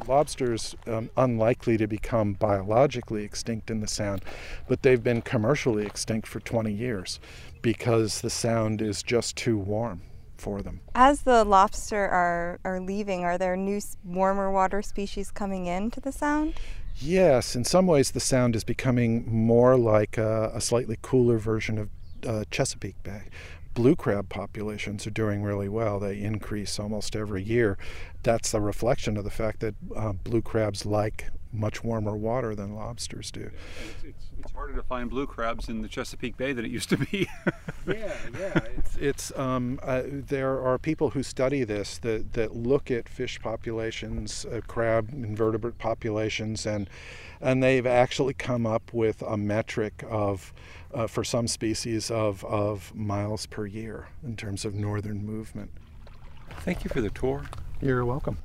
[0.06, 4.22] Lobsters um, unlikely to become biologically extinct in the sound,
[4.68, 7.18] but they've been commercially extinct for 20 years
[7.60, 10.02] because the sound is just too warm
[10.36, 10.80] for them.
[10.94, 16.12] As the lobster are, are leaving, are there new warmer water species coming into the
[16.12, 16.54] sound?
[16.98, 21.78] Yes, in some ways the sound is becoming more like a, a slightly cooler version
[21.78, 21.90] of
[22.26, 23.24] uh, Chesapeake Bay.
[23.74, 26.00] Blue crab populations are doing really well.
[26.00, 27.76] They increase almost every year.
[28.22, 32.74] That's a reflection of the fact that uh, blue crabs like much warmer water than
[32.74, 33.50] lobsters do.
[33.50, 34.25] It's, it's, it's,
[34.56, 37.28] harder to find blue crabs in the Chesapeake Bay than it used to be.
[37.86, 38.60] yeah, yeah.
[38.76, 43.38] It's, it's um, uh, there are people who study this that, that look at fish
[43.40, 46.88] populations, uh, crab invertebrate populations, and
[47.40, 50.52] and they've actually come up with a metric of
[50.94, 55.70] uh, for some species of, of miles per year in terms of northern movement.
[56.60, 57.44] Thank you for the tour.
[57.80, 58.38] You're welcome.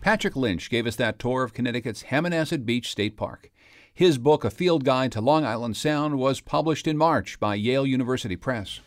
[0.00, 3.50] Patrick Lynch gave us that tour of Connecticut's Hammonasset Beach State Park.
[4.00, 7.84] His book, A Field Guide to Long Island Sound, was published in March by Yale
[7.84, 8.80] University Press.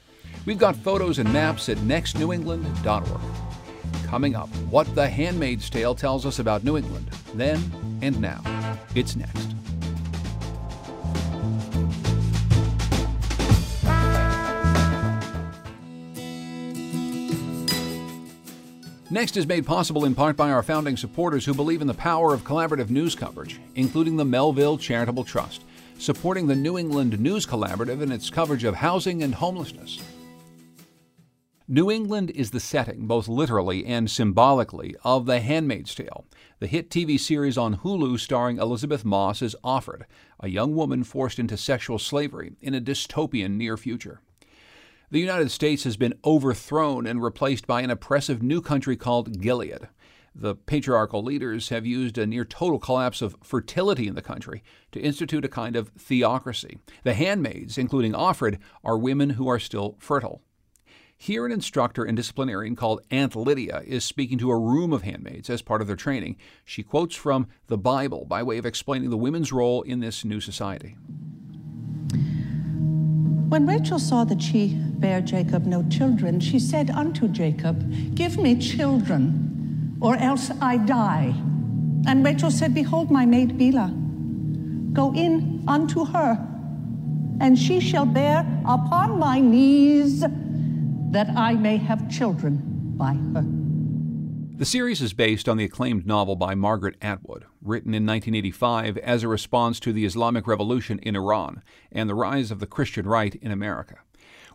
[0.47, 3.21] We've got photos and maps at nextnewengland.org.
[4.07, 7.61] Coming up, what The Handmaid's Tale tells us about New England, then
[8.01, 8.41] and now.
[8.95, 9.53] It's next.
[19.13, 22.33] Next is made possible in part by our founding supporters who believe in the power
[22.33, 25.61] of collaborative news coverage, including the Melville Charitable Trust,
[25.99, 30.01] supporting the New England News Collaborative in its coverage of housing and homelessness.
[31.67, 36.25] New England is the setting, both literally and symbolically, of The Handmaid's Tale,
[36.57, 40.05] the hit TV series on Hulu starring Elisabeth Moss as Offred,
[40.39, 44.21] a young woman forced into sexual slavery in a dystopian near future.
[45.13, 49.87] The United States has been overthrown and replaced by an oppressive new country called Gilead.
[50.33, 54.99] The patriarchal leaders have used a near total collapse of fertility in the country to
[54.99, 56.79] institute a kind of theocracy.
[57.03, 60.41] The handmaids, including Offred, are women who are still fertile.
[61.15, 65.47] Here, an instructor and disciplinarian called Aunt Lydia is speaking to a room of handmaids
[65.47, 66.37] as part of their training.
[66.65, 70.41] She quotes from the Bible by way of explaining the women's role in this new
[70.41, 70.97] society.
[73.53, 78.55] When Rachel saw that she bare Jacob no children, she said unto Jacob, Give me
[78.55, 81.35] children, or else I die.
[82.07, 83.93] And Rachel said, Behold, my maid Bilhah.
[84.91, 86.35] Go in unto her,
[87.39, 90.21] and she shall bear upon my knees,
[91.11, 92.59] that I may have children
[92.97, 93.52] by her.
[94.55, 99.23] The series is based on the acclaimed novel by Margaret Atwood, written in 1985 as
[99.23, 103.33] a response to the Islamic Revolution in Iran and the rise of the Christian right
[103.33, 103.97] in America.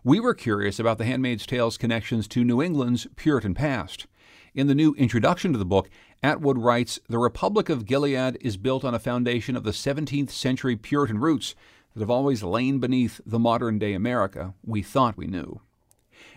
[0.01, 4.07] We were curious about The Handmaid's Tale's connections to New England's Puritan past.
[4.55, 5.89] In the new introduction to the book,
[6.23, 10.77] Atwood writes The Republic of Gilead is built on a foundation of the 17th century
[10.77, 11.55] Puritan roots
[11.93, 15.59] that have always lain beneath the modern day America we thought we knew.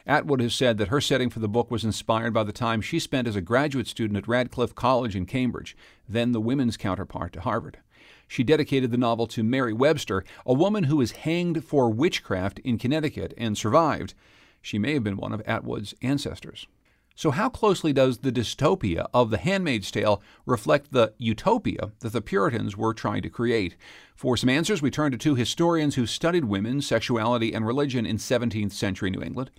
[0.06, 2.98] Atwood has said that her setting for the book was inspired by the time she
[2.98, 5.76] spent as a graduate student at Radcliffe College in Cambridge,
[6.08, 7.78] then the women's counterpart to Harvard.
[8.26, 12.78] She dedicated the novel to Mary Webster, a woman who was hanged for witchcraft in
[12.78, 14.14] Connecticut and survived.
[14.60, 16.66] She may have been one of Atwood's ancestors.
[17.14, 22.22] So, how closely does the dystopia of The Handmaid's Tale reflect the utopia that the
[22.22, 23.76] Puritans were trying to create?
[24.16, 28.16] For some answers, we turn to two historians who studied women, sexuality, and religion in
[28.16, 29.50] 17th century New England.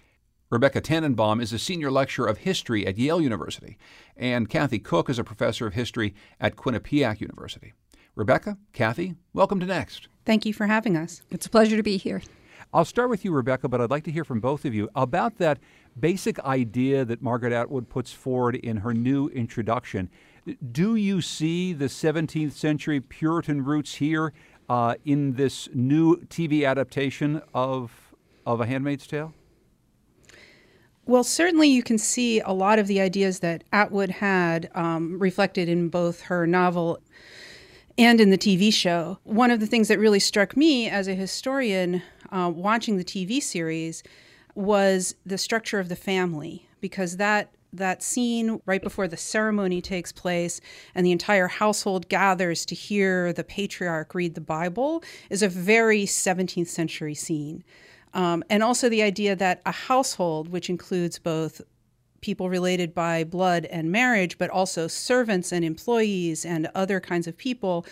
[0.54, 3.76] Rebecca Tannenbaum is a senior lecturer of history at Yale University,
[4.16, 7.74] and Kathy Cook is a professor of history at Quinnipiac University.
[8.14, 10.10] Rebecca, Kathy, welcome to Next.
[10.26, 11.24] Thank you for having us.
[11.32, 12.22] It's a pleasure to be here.
[12.72, 15.40] I'll start with you, Rebecca, but I'd like to hear from both of you about
[15.40, 15.58] that
[16.00, 20.08] basic idea that Margaret Atwood puts forward in her new introduction.
[20.72, 24.34] Do you see the 17th century Puritan roots here
[24.70, 28.14] uh, in this new TV adaptation of,
[28.46, 29.34] of A Handmaid's Tale?
[31.06, 35.68] Well, certainly you can see a lot of the ideas that Atwood had um, reflected
[35.68, 37.00] in both her novel
[37.98, 39.20] and in the TV show.
[39.24, 42.02] One of the things that really struck me as a historian
[42.32, 44.02] uh, watching the TV series
[44.56, 50.12] was the structure of the family, because that that scene right before the ceremony takes
[50.12, 50.62] place
[50.94, 56.04] and the entire household gathers to hear the patriarch read the Bible is a very
[56.04, 57.64] 17th century scene.
[58.14, 61.62] Um, and also the idea that a household, which includes both
[62.22, 67.38] people related by blood and marriage, but also servants and employees and other kinds of
[67.38, 67.86] people,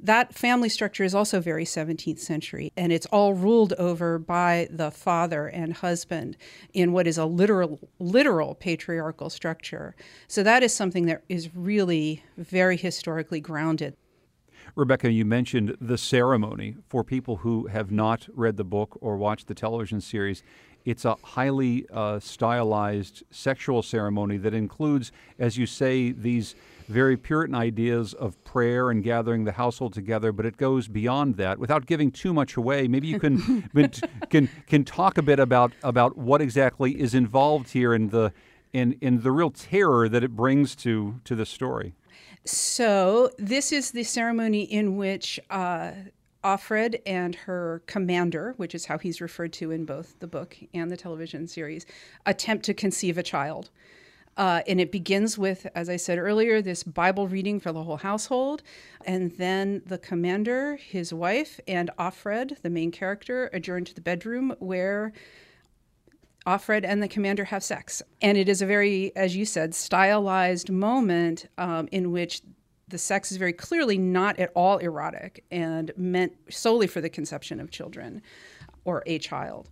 [0.00, 2.72] that family structure is also very 17th century.
[2.76, 6.36] And it's all ruled over by the father and husband
[6.72, 9.94] in what is a literal, literal patriarchal structure.
[10.28, 13.96] So that is something that is really very historically grounded.
[14.76, 16.76] Rebecca, you mentioned the ceremony.
[16.88, 20.42] For people who have not read the book or watched the television series,
[20.84, 26.56] it's a highly uh, stylized sexual ceremony that includes, as you say, these
[26.88, 31.58] very Puritan ideas of prayer and gathering the household together, but it goes beyond that.
[31.58, 33.62] Without giving too much away, maybe you can
[34.28, 38.32] can can talk a bit about about what exactly is involved here in the
[38.72, 41.94] in in the real terror that it brings to to the story.
[42.46, 45.92] So this is the ceremony in which uh,
[46.42, 50.90] Offred and her commander, which is how he's referred to in both the book and
[50.90, 51.86] the television series,
[52.26, 53.70] attempt to conceive a child.
[54.36, 57.96] Uh, and it begins with, as I said earlier, this Bible reading for the whole
[57.96, 58.62] household.
[59.06, 64.54] And then the commander, his wife, and Offred, the main character, adjourn to the bedroom
[64.58, 65.12] where
[66.46, 68.02] Offred and the commander have sex.
[68.20, 72.42] And it is a very, as you said, stylized moment um, in which
[72.88, 77.60] the sex is very clearly not at all erotic and meant solely for the conception
[77.60, 78.22] of children
[78.84, 79.70] or a child.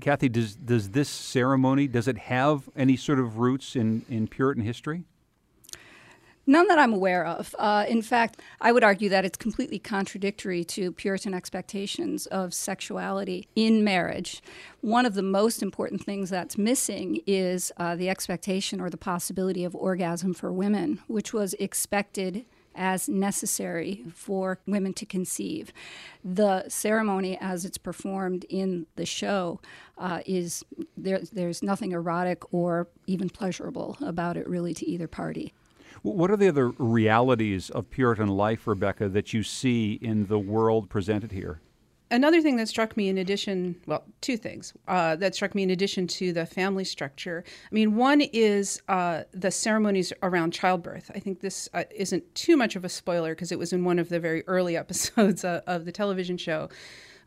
[0.00, 4.64] Kathy, does does this ceremony does it have any sort of roots in, in Puritan
[4.64, 5.04] history?
[6.48, 7.54] None that I'm aware of.
[7.58, 13.48] Uh, in fact, I would argue that it's completely contradictory to Puritan expectations of sexuality
[13.56, 14.40] in marriage.
[14.80, 19.64] One of the most important things that's missing is uh, the expectation or the possibility
[19.64, 22.44] of orgasm for women, which was expected
[22.76, 25.72] as necessary for women to conceive.
[26.22, 29.60] The ceremony, as it's performed in the show,
[29.98, 30.64] uh, is
[30.96, 35.52] there, there's nothing erotic or even pleasurable about it, really, to either party.
[36.02, 40.88] What are the other realities of Puritan life, Rebecca, that you see in the world
[40.88, 41.60] presented here?
[42.08, 45.70] Another thing that struck me, in addition, well, two things uh, that struck me in
[45.70, 47.42] addition to the family structure.
[47.48, 51.10] I mean, one is uh, the ceremonies around childbirth.
[51.16, 53.98] I think this uh, isn't too much of a spoiler because it was in one
[53.98, 56.68] of the very early episodes of the television show.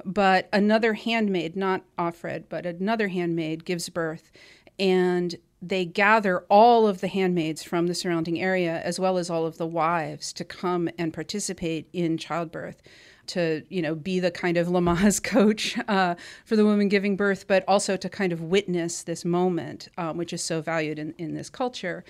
[0.06, 4.32] But another handmaid, not Offred, but another handmaid, gives birth,
[4.80, 9.46] and they gather all of the handmaids from the surrounding area, as well as all
[9.46, 12.82] of the wives, to come and participate in childbirth
[13.28, 17.48] to you know be the kind of Lamaze coach uh, for the woman giving birth,
[17.48, 21.34] but also to kind of witness this moment, um, which is so valued in, in
[21.34, 22.04] this culture.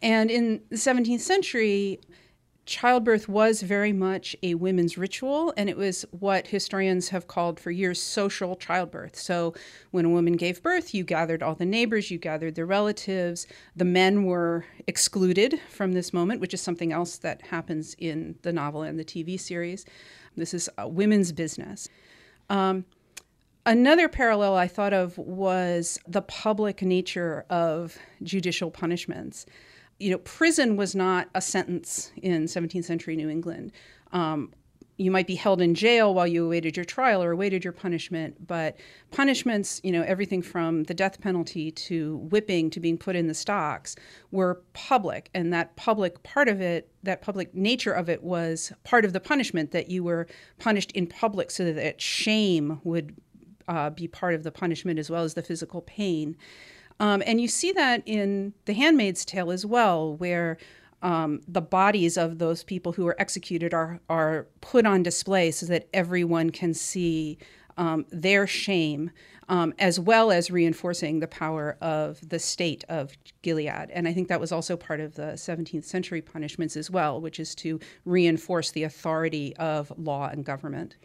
[0.00, 2.00] And in the 17th century,
[2.68, 7.70] childbirth was very much a women's ritual, and it was what historians have called for
[7.70, 9.16] years social childbirth.
[9.16, 9.54] So,
[9.90, 13.46] when a woman gave birth, you gathered all the neighbors, you gathered the relatives.
[13.74, 18.52] The men were excluded from this moment, which is something else that happens in the
[18.52, 19.86] novel and the TV series.
[20.36, 21.88] This is a women's business.
[22.50, 22.84] Um,
[23.66, 29.44] Another parallel I thought of was the public nature of judicial punishments
[29.98, 33.72] you know, prison was not a sentence in 17th century New England.
[34.12, 34.52] Um,
[34.98, 38.48] you might be held in jail while you awaited your trial or awaited your punishment,
[38.48, 38.76] but
[39.12, 43.34] punishments, you know, everything from the death penalty to whipping to being put in the
[43.34, 43.94] stocks
[44.32, 45.30] were public.
[45.34, 49.20] And that public part of it, that public nature of it was part of the
[49.20, 50.26] punishment that you were
[50.58, 53.14] punished in public so that shame would
[53.68, 56.36] uh, be part of the punishment as well as the physical pain.
[57.00, 60.58] Um, and you see that in The Handmaid's Tale as well, where
[61.02, 65.66] um, the bodies of those people who are executed are, are put on display so
[65.66, 67.38] that everyone can see
[67.76, 69.10] um, their shame,
[69.48, 73.90] um, as well as reinforcing the power of the state of Gilead.
[73.90, 77.38] And I think that was also part of the 17th century punishments as well, which
[77.38, 80.96] is to reinforce the authority of law and government.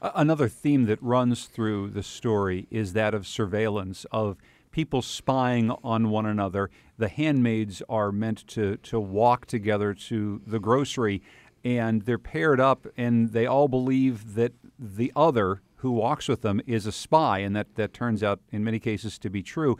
[0.00, 4.36] Another theme that runs through the story is that of surveillance, of
[4.74, 6.68] people spying on one another.
[6.98, 11.22] The handmaids are meant to, to walk together to the grocery,
[11.62, 16.60] and they're paired up, and they all believe that the other who walks with them
[16.66, 19.78] is a spy, and that, that turns out in many cases to be true.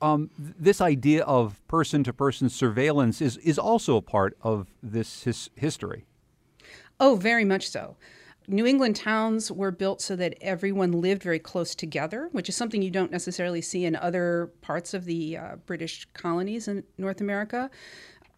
[0.00, 5.24] Um, this idea of person to person surveillance is, is also a part of this
[5.24, 6.04] his, history.
[7.00, 7.96] Oh, very much so.
[8.48, 12.82] New England towns were built so that everyone lived very close together, which is something
[12.82, 17.70] you don't necessarily see in other parts of the uh, British colonies in North America.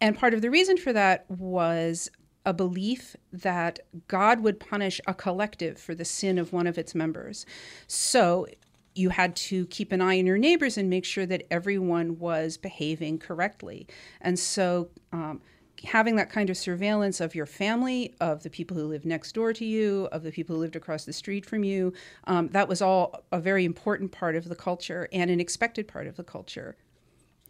[0.01, 2.09] And part of the reason for that was
[2.45, 6.95] a belief that God would punish a collective for the sin of one of its
[6.95, 7.45] members.
[7.87, 8.47] So
[8.95, 12.57] you had to keep an eye on your neighbors and make sure that everyone was
[12.57, 13.87] behaving correctly.
[14.21, 15.41] And so, um,
[15.83, 19.53] having that kind of surveillance of your family, of the people who live next door
[19.53, 21.93] to you, of the people who lived across the street from you,
[22.25, 26.07] um, that was all a very important part of the culture and an expected part
[26.07, 26.75] of the culture.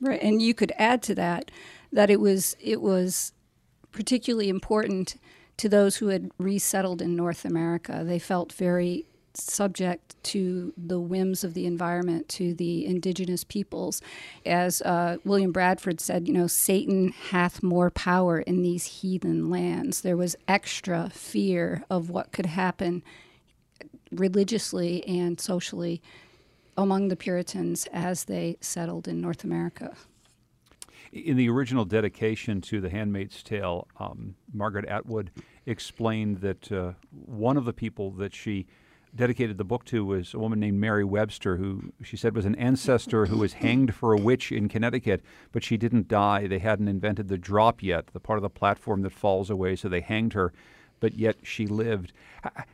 [0.01, 1.51] Right, and you could add to that
[1.91, 3.33] that it was it was
[3.91, 5.15] particularly important
[5.57, 8.03] to those who had resettled in North America.
[8.05, 14.01] They felt very subject to the whims of the environment, to the indigenous peoples.
[14.45, 20.01] As uh, William Bradford said, you know, Satan hath more power in these heathen lands.
[20.01, 23.03] There was extra fear of what could happen
[24.11, 26.01] religiously and socially
[26.77, 29.95] among the Puritans as they settled in North America.
[31.11, 35.31] In the original dedication to The Handmaid's Tale, um, Margaret Atwood
[35.65, 38.67] explained that uh, one of the people that she
[39.15, 42.55] dedicated the book to was a woman named Mary Webster, who she said was an
[42.55, 46.47] ancestor who was hanged for a witch in Connecticut, but she didn't die.
[46.47, 49.89] They hadn't invented the drop yet, the part of the platform that falls away, so
[49.89, 50.53] they hanged her,
[50.99, 52.13] but yet she lived.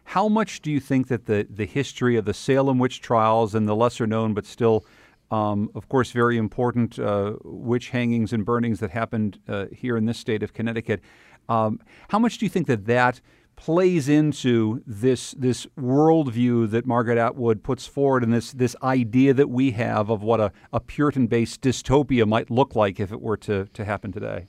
[0.03, 3.67] How much do you think that the, the history of the Salem witch trials and
[3.67, 4.86] the lesser known but still
[5.31, 10.05] um, of course, very important uh, witch hangings and burnings that happened uh, here in
[10.05, 11.01] this state of Connecticut.
[11.49, 11.79] Um,
[12.09, 13.21] how much do you think that that
[13.56, 19.49] plays into this this worldview that Margaret Atwood puts forward and this this idea that
[19.49, 23.38] we have of what a, a Puritan based dystopia might look like if it were
[23.38, 24.47] to, to happen today?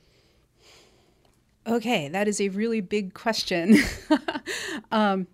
[1.67, 3.77] Okay, that is a really big question.
[4.93, 5.27] um,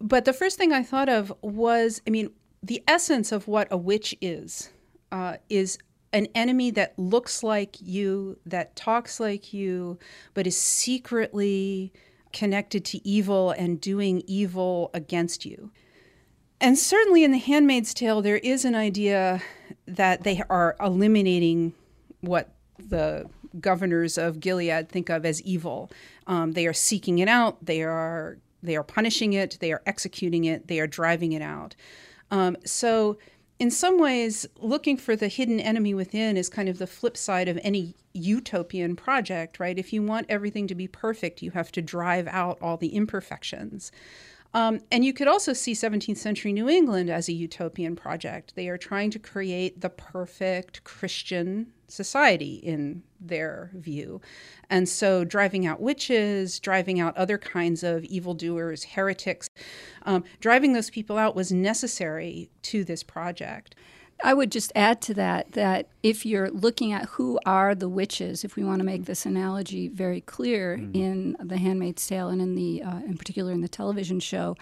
[0.00, 2.30] but the first thing I thought of was I mean,
[2.62, 4.70] the essence of what a witch is
[5.12, 5.78] uh, is
[6.12, 9.98] an enemy that looks like you, that talks like you,
[10.34, 11.92] but is secretly
[12.38, 15.72] connected to evil and doing evil against you.
[16.60, 19.42] And certainly in The Handmaid's Tale, there is an idea
[19.88, 21.72] that they are eliminating
[22.20, 23.28] what the
[23.58, 25.90] governors of Gilead think of as evil.
[26.28, 27.64] Um, they are seeking it out.
[27.64, 29.58] They are they are punishing it.
[29.60, 30.68] They are executing it.
[30.68, 31.74] They are driving it out.
[32.30, 33.18] Um, so
[33.58, 37.48] in some ways, looking for the hidden enemy within is kind of the flip side
[37.48, 39.78] of any utopian project, right?
[39.78, 43.90] If you want everything to be perfect, you have to drive out all the imperfections.
[44.54, 48.54] Um, and you could also see 17th century New England as a utopian project.
[48.54, 54.20] They are trying to create the perfect Christian society in their view.
[54.70, 59.48] And so, driving out witches, driving out other kinds of evildoers, heretics,
[60.08, 63.74] um, driving those people out was necessary to this project.
[64.24, 68.42] I would just add to that that if you're looking at who are the witches,
[68.42, 70.96] if we want to make this analogy very clear mm.
[70.96, 74.56] in The Handmaid's Tale and in the, uh, in particular in the television show,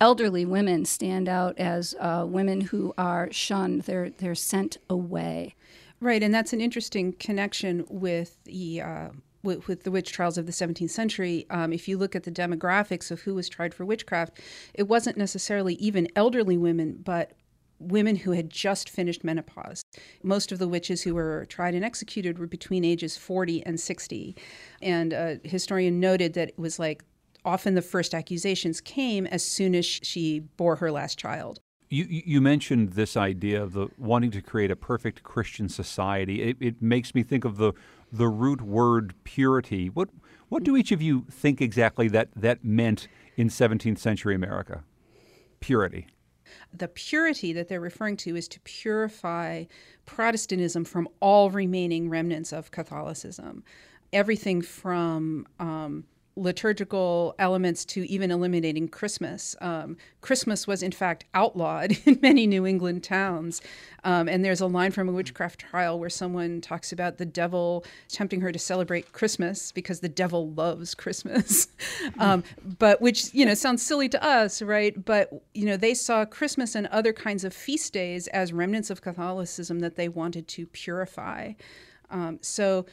[0.00, 3.82] elderly women stand out as uh, women who are shunned.
[3.82, 5.54] They're they're sent away.
[6.00, 8.82] Right, and that's an interesting connection with the.
[8.82, 9.08] Uh,
[9.42, 12.30] with, with, the witch trials of the 17th century, um, if you look at the
[12.30, 14.40] demographics of who was tried for witchcraft,
[14.74, 17.32] it wasn't necessarily even elderly women, but
[17.80, 19.82] women who had just finished menopause.
[20.22, 24.36] Most of the witches who were tried and executed were between ages 40 and 60.
[24.82, 27.02] And a historian noted that it was like
[27.44, 31.60] often the first accusations came as soon as she bore her last child.
[31.88, 36.42] You, you mentioned this idea of the wanting to create a perfect Christian society.
[36.42, 37.72] It, it makes me think of the
[38.12, 39.88] the root word purity.
[39.88, 40.08] What
[40.48, 44.84] what do each of you think exactly that that meant in 17th century America?
[45.60, 46.08] Purity.
[46.72, 49.64] The purity that they're referring to is to purify
[50.04, 53.62] Protestantism from all remaining remnants of Catholicism.
[54.12, 56.04] Everything from um,
[56.36, 59.56] liturgical elements to even eliminating Christmas.
[59.60, 63.60] Um, Christmas was, in fact, outlawed in many New England towns.
[64.04, 67.84] Um, and there's a line from a witchcraft trial where someone talks about the devil
[68.08, 71.68] tempting her to celebrate Christmas because the devil loves Christmas.
[72.18, 72.42] um,
[72.78, 75.04] but which, you know, sounds silly to us, right?
[75.04, 79.02] But, you know, they saw Christmas and other kinds of feast days as remnants of
[79.02, 81.52] Catholicism that they wanted to purify.
[82.10, 82.86] Um, so,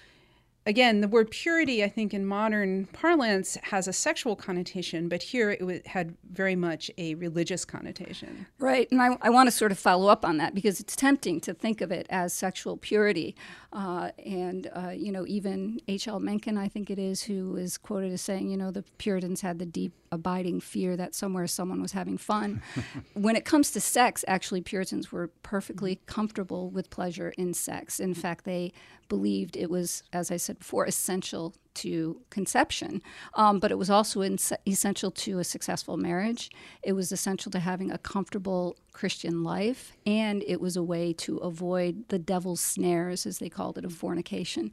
[0.67, 5.49] again, the word purity, I think, in modern parlance has a sexual connotation, but here
[5.51, 8.45] it w- had very much a religious connotation.
[8.59, 8.87] Right.
[8.91, 11.53] And I, I want to sort of follow up on that because it's tempting to
[11.53, 13.35] think of it as sexual purity.
[13.71, 16.19] Uh, and, uh, you know, even H.L.
[16.19, 19.59] Mencken, I think it is, who is quoted as saying, you know, the Puritans had
[19.59, 22.61] the deep, abiding fear that somewhere someone was having fun.
[23.13, 27.99] when it comes to sex, actually, Puritans were perfectly comfortable with pleasure in sex.
[27.99, 28.71] In fact, they
[29.07, 33.03] believed it was, as I said before, essential to conception,
[33.35, 36.49] um, but it was also in- essential to a successful marriage.
[36.81, 41.37] It was essential to having a comfortable Christian life, and it was a way to
[41.37, 44.71] avoid the devil's snares, as they called it, of fornication.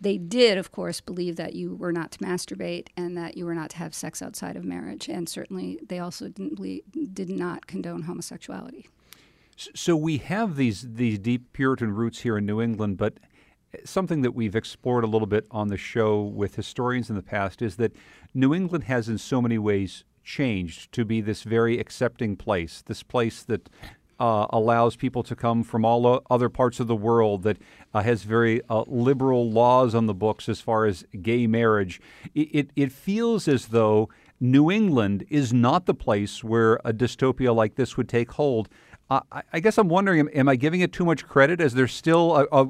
[0.00, 3.54] They did, of course, believe that you were not to masturbate and that you were
[3.54, 6.82] not to have sex outside of marriage, and certainly they also didn't believe,
[7.12, 8.88] did not condone homosexuality.
[9.56, 13.18] So we have these these deep Puritan roots here in New England, but
[13.84, 17.62] something that we've explored a little bit on the show with historians in the past
[17.62, 17.94] is that
[18.34, 23.02] New England has, in so many ways, changed to be this very accepting place, this
[23.02, 23.68] place that
[24.18, 27.58] uh, allows people to come from all other parts of the world, that
[27.94, 32.00] uh, has very uh, liberal laws on the books as far as gay marriage.
[32.34, 34.08] It, it, it, feels as though
[34.40, 38.68] New England is not the place where a dystopia like this would take hold.
[39.10, 41.60] I, I guess I'm wondering, am, am, I giving it too much credit?
[41.60, 42.66] Is there still a, a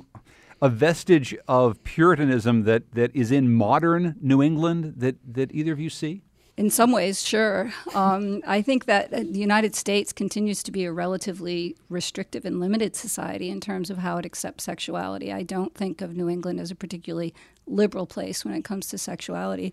[0.62, 5.80] a vestige of Puritanism that, that is in modern New England that, that either of
[5.80, 6.22] you see?
[6.56, 7.70] In some ways, sure.
[7.94, 12.58] Um, I think that uh, the United States continues to be a relatively restrictive and
[12.58, 15.30] limited society in terms of how it accepts sexuality.
[15.30, 17.34] I don't think of New England as a particularly
[17.66, 19.72] liberal place when it comes to sexuality.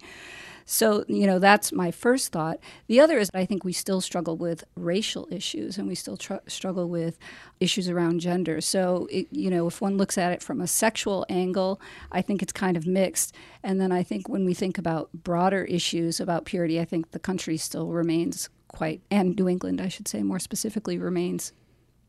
[0.66, 2.60] So, you know, that's my first thought.
[2.88, 6.36] The other is I think we still struggle with racial issues and we still tr-
[6.48, 7.18] struggle with
[7.60, 8.62] issues around gender.
[8.62, 11.82] So, it, you know, if one looks at it from a sexual angle,
[12.12, 13.36] I think it's kind of mixed.
[13.62, 17.20] And then I think when we think about broader issues about purity, I think the
[17.20, 21.52] country still remains quite, and New England, I should say more specifically, remains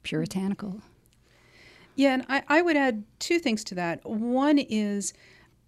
[0.02, 0.80] puritanical.
[1.96, 4.04] Yeah, and I, I would add two things to that.
[4.04, 5.12] One is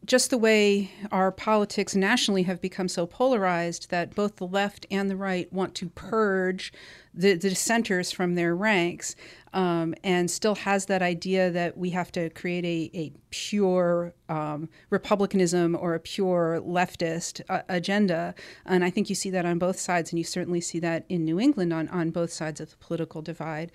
[0.06, 5.10] just the way our politics nationally have become so polarized that both the left and
[5.10, 6.72] the right want to purge
[7.12, 9.16] the, the dissenters from their ranks
[9.52, 14.68] um, and still has that idea that we have to create a, a pure um,
[14.90, 18.34] republicanism or a pure leftist uh, agenda.
[18.64, 21.24] And I think you see that on both sides, and you certainly see that in
[21.24, 23.72] New England on, on both sides of the political divide.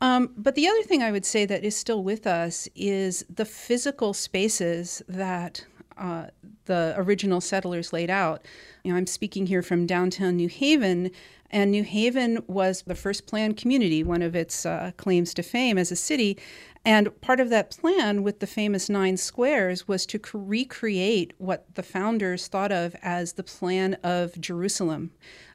[0.00, 3.44] Um, but the other thing I would say that is still with us is the
[3.44, 5.64] physical spaces that
[5.96, 6.26] uh,
[6.66, 8.44] the original settlers laid out.
[8.84, 11.10] You know, I'm speaking here from downtown New Haven,
[11.50, 15.78] and New Haven was the first planned community, one of its uh, claims to fame
[15.78, 16.38] as a city.
[16.84, 21.82] And part of that plan with the famous nine squares was to recreate what the
[21.82, 25.10] founders thought of as the plan of Jerusalem.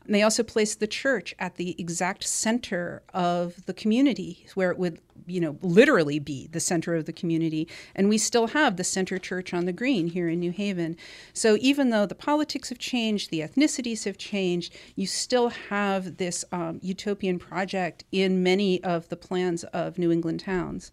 [0.05, 4.77] And they also placed the church at the exact center of the community, where it
[4.77, 7.67] would, you know, literally be the center of the community.
[7.95, 10.97] And we still have the center church on the green here in New Haven.
[11.33, 16.43] So even though the politics have changed, the ethnicities have changed, you still have this
[16.51, 20.91] um, utopian project in many of the plans of New England towns.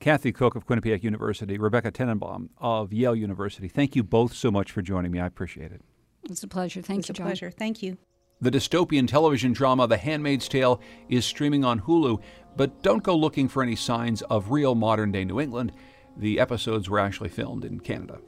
[0.00, 3.68] Kathy Cook of Quinnipiac University, Rebecca Tannenbaum of Yale University.
[3.68, 5.20] Thank you both so much for joining me.
[5.20, 5.80] I appreciate it.
[6.24, 6.82] It's a pleasure.
[6.82, 7.26] Thank it's you, a John.
[7.26, 7.50] pleasure.
[7.50, 7.98] Thank you.
[8.40, 12.20] The dystopian television drama The Handmaid's Tale is streaming on Hulu,
[12.56, 15.72] but don't go looking for any signs of real modern day New England.
[16.16, 18.18] The episodes were actually filmed in Canada.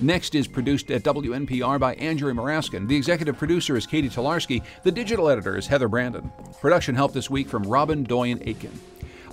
[0.00, 2.88] Next is produced at WNPR by Andrew Maraskin.
[2.88, 4.62] The executive producer is Catie Talarski.
[4.82, 6.32] The digital editor is Heather Brandon.
[6.60, 8.72] Production help this week from Robyn Doyon-Aitken.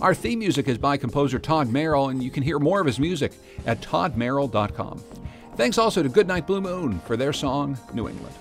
[0.01, 2.99] Our theme music is by composer Todd Merrill, and you can hear more of his
[2.99, 3.33] music
[3.65, 5.03] at toddmerrill.com.
[5.61, 8.33] Thanks also to Goodnight Blue Moon for their song, New England.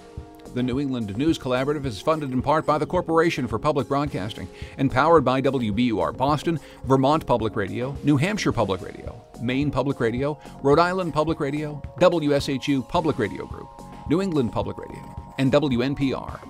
[0.54, 4.48] The New England News Collaborative is funded in part by the Corporation for Public Broadcasting
[4.78, 10.38] and powered by WBUR Boston, Vermont Public Radio, New Hampshire Public Radio, Maine Public Radio,
[10.62, 13.68] Rhode Island Public Radio, WSHU Public Radio Group,
[14.08, 16.40] New England Public Radio, and WNPR.